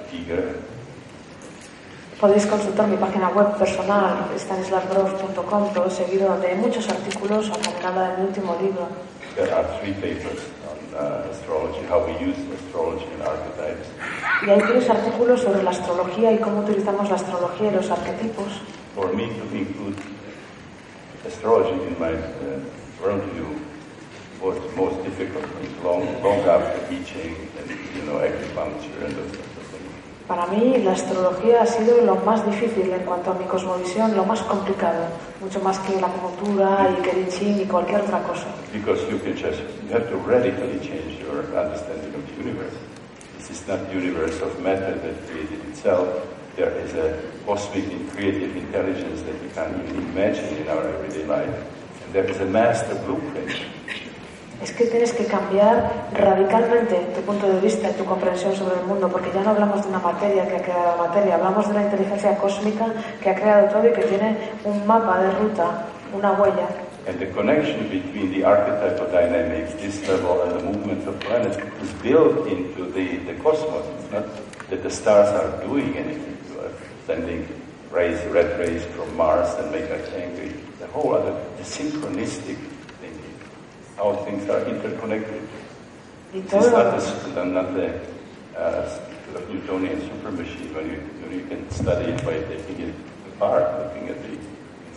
[2.15, 4.31] Podéis consultar mi página web personal,
[5.73, 8.87] todo seguido, hay muchos artículos, de mi último libro.
[9.35, 10.39] there are three papers
[10.71, 13.87] on uh, astrology, how we use astrology and archetypes.
[14.47, 18.61] Y hay tres artículos sobre la astrología y cómo utilizamos la astrología y los arquetipos.
[18.95, 20.14] For me to include
[21.27, 22.59] astrology in my uh,
[23.01, 23.59] worldview
[24.41, 25.45] was most difficult,
[25.83, 29.91] long, long after I Ching and you know acupuncture and those sorts of things.
[30.27, 34.25] Para mí la astrología ha sido lo más difícil en cuanto a mi cosmovisión, lo
[34.25, 35.07] más complicado,
[35.41, 38.47] mucho más que la acupuntura y que Ching y cualquier otra cosa.
[38.73, 42.75] Because you can just you have to radically change your understanding of the universe.
[43.37, 46.07] This is not the universe of matter that created itself.
[46.55, 51.25] There is a cosmic and creative intelligence that we can't even imagine in our everyday
[51.27, 51.51] life.
[51.51, 53.51] And there is a master blueprint.
[54.63, 59.09] Es que tienes que cambiar radicalmente tu punto de vista tu comprensión sobre el mundo,
[59.09, 62.37] porque ya no hablamos de una materia que ha creado materia, hablamos de una inteligencia
[62.37, 62.85] cósmica
[63.21, 66.69] que ha creado todo y que tiene un mapa de ruta, una huella.
[67.05, 71.91] And the connection between the archetypal dynamics, this level, and the movements of planets is
[72.01, 73.83] built into the, the cosmos.
[73.99, 74.23] It's not
[74.69, 76.34] that the stars are doing anything
[77.05, 77.47] sending
[77.91, 80.53] rays, red rays from Mars and make us angry.
[80.79, 82.57] The whole other, the synchronistic
[82.99, 83.39] thinking,
[83.97, 85.47] how things are interconnected.
[86.49, 88.01] Todo not the, not the
[88.57, 88.99] uh,
[89.49, 92.95] Newtonian super machine when you, when you can study it by taking it
[93.35, 94.39] apart, looking at the, you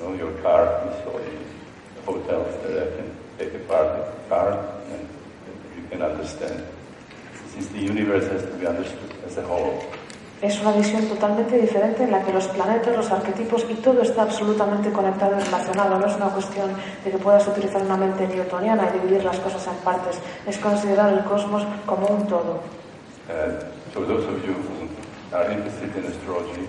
[0.03, 5.09] know, your car, you saw the hotels that I can take apart the car and
[5.77, 6.65] you can understand.
[7.53, 9.83] Since the universe has to be understood as a whole.
[10.41, 14.23] Es una visión totalmente diferente en la que los planetas, los arquetipos y todo está
[14.23, 15.99] absolutamente conectado y relacionado.
[15.99, 16.71] No es una cuestión
[17.05, 20.19] de que puedas utilizar una mente newtoniana y dividir las cosas en partes.
[20.47, 22.61] Es considerar el cosmos como un todo.
[23.29, 23.61] Uh,
[23.93, 24.89] so those of you who
[25.37, 26.67] are interested in astrology,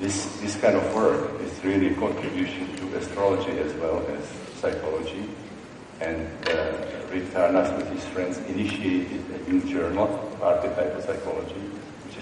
[0.00, 4.24] this, this kind of work is really a contribution to astrology as well as
[4.60, 5.28] psychology.
[6.00, 6.72] And uh,
[7.32, 10.08] Tarnas with his friends initiated a new journal
[10.42, 11.60] archetypal psychology,
[12.04, 12.21] which is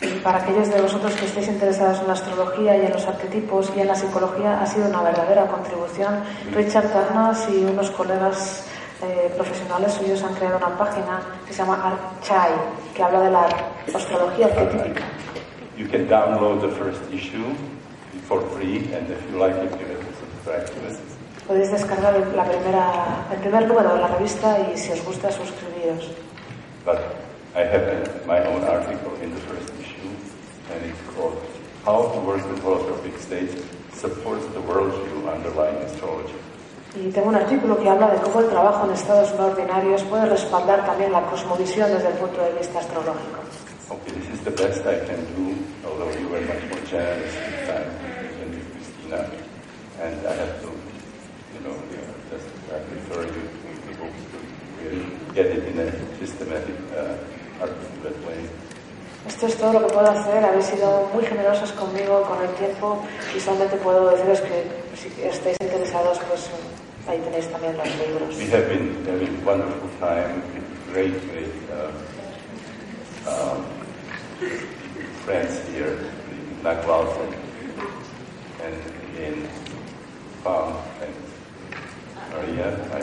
[0.00, 3.72] Y para aquellos de vosotros que estéis interesados en la astrología y en los arquetipos
[3.76, 6.22] y en la psicología, ha sido una verdadera contribución.
[6.52, 8.66] Richard Tarnas y unos colegas
[9.02, 12.52] eh, profesionales suyos han creado una página que se llama Archai,
[12.94, 13.46] que habla de la
[13.94, 15.02] astrología arquetípica.
[15.76, 17.54] You can download the first issue
[18.28, 21.00] for free, and if you like it, you to subscribe to it.
[21.46, 26.10] Podéis descargar la primera, el primer número de la revista y si os gusta suscribiros.
[26.86, 26.98] But
[27.54, 30.10] I have my own article in the first issue,
[30.72, 31.38] and it's called
[31.84, 33.54] How to Work with Holographic States
[33.92, 36.34] Supports the Worldview Underlying Astrology.
[36.96, 40.26] Y tengo un artículo que habla de cómo el trabajo en estados no ordinarios puede
[40.26, 43.38] respaldar también la cosmovisión desde el punto de vista astrológico.
[43.88, 45.54] Okay, this is the best I can do,
[45.86, 47.86] although you were much more generous this time
[48.34, 49.30] than Christina.
[50.02, 50.70] And I have to,
[51.54, 51.76] you know,
[52.32, 54.38] just uh, refer you to the books to
[54.82, 57.14] really get it in a systematic, uh.
[59.26, 60.44] Esto es todo lo que puedo hacer.
[60.44, 63.02] Habéis sido muy generosos conmigo con el tiempo
[63.34, 64.64] y solamente puedo deciros que
[64.96, 66.50] si estáis interesados, pues
[67.08, 68.36] ahí tenéis también los libros.
[68.36, 70.42] We have been having a wonderful time,
[70.92, 71.14] great,
[71.72, 71.90] uh,
[73.28, 73.64] um,
[75.24, 76.62] friends here in
[78.62, 78.74] and,
[79.18, 79.48] in
[81.00, 81.14] and
[82.90, 83.02] my,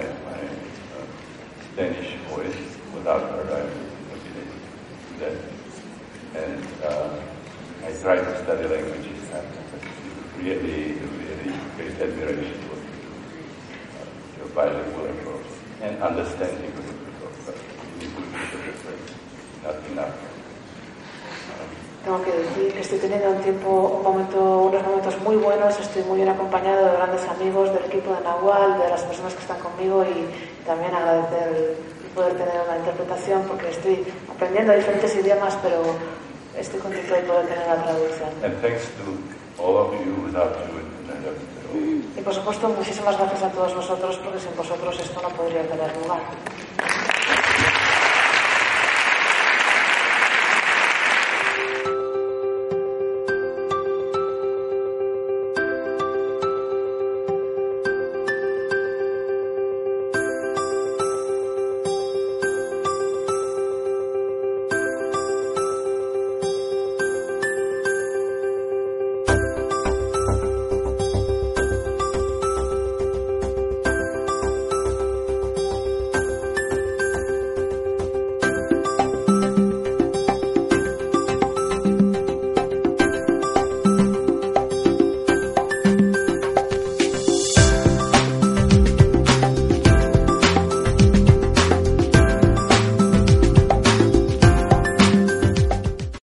[1.78, 1.86] uh,
[2.30, 2.56] voice.
[2.94, 3.70] Without her, would have
[4.24, 4.60] been able
[5.22, 5.38] that.
[6.34, 7.14] And uh,
[7.86, 9.48] I try to study languages and
[10.42, 17.58] really, really great admiration for uh, your bilingual approach and understanding of the approach, but
[19.64, 20.16] not enough.
[22.04, 25.80] Tengo que decir que estoy teniendo un tiempo, un momento, unos momentos muy buenos.
[25.80, 29.42] Estoy muy bien acompañado de grandes amigos del equipo de Nahual, de las personas que
[29.42, 31.78] están conmigo y también agradecer
[32.14, 35.82] poder tener una interpretación porque estoy aprendiendo diferentes idiomas, pero
[36.58, 38.30] estoy contento de poder tener la traducción.
[42.18, 45.96] Y por supuesto, muchísimas gracias a todos vosotros porque sin vosotros esto no podría tener
[45.98, 46.22] lugar.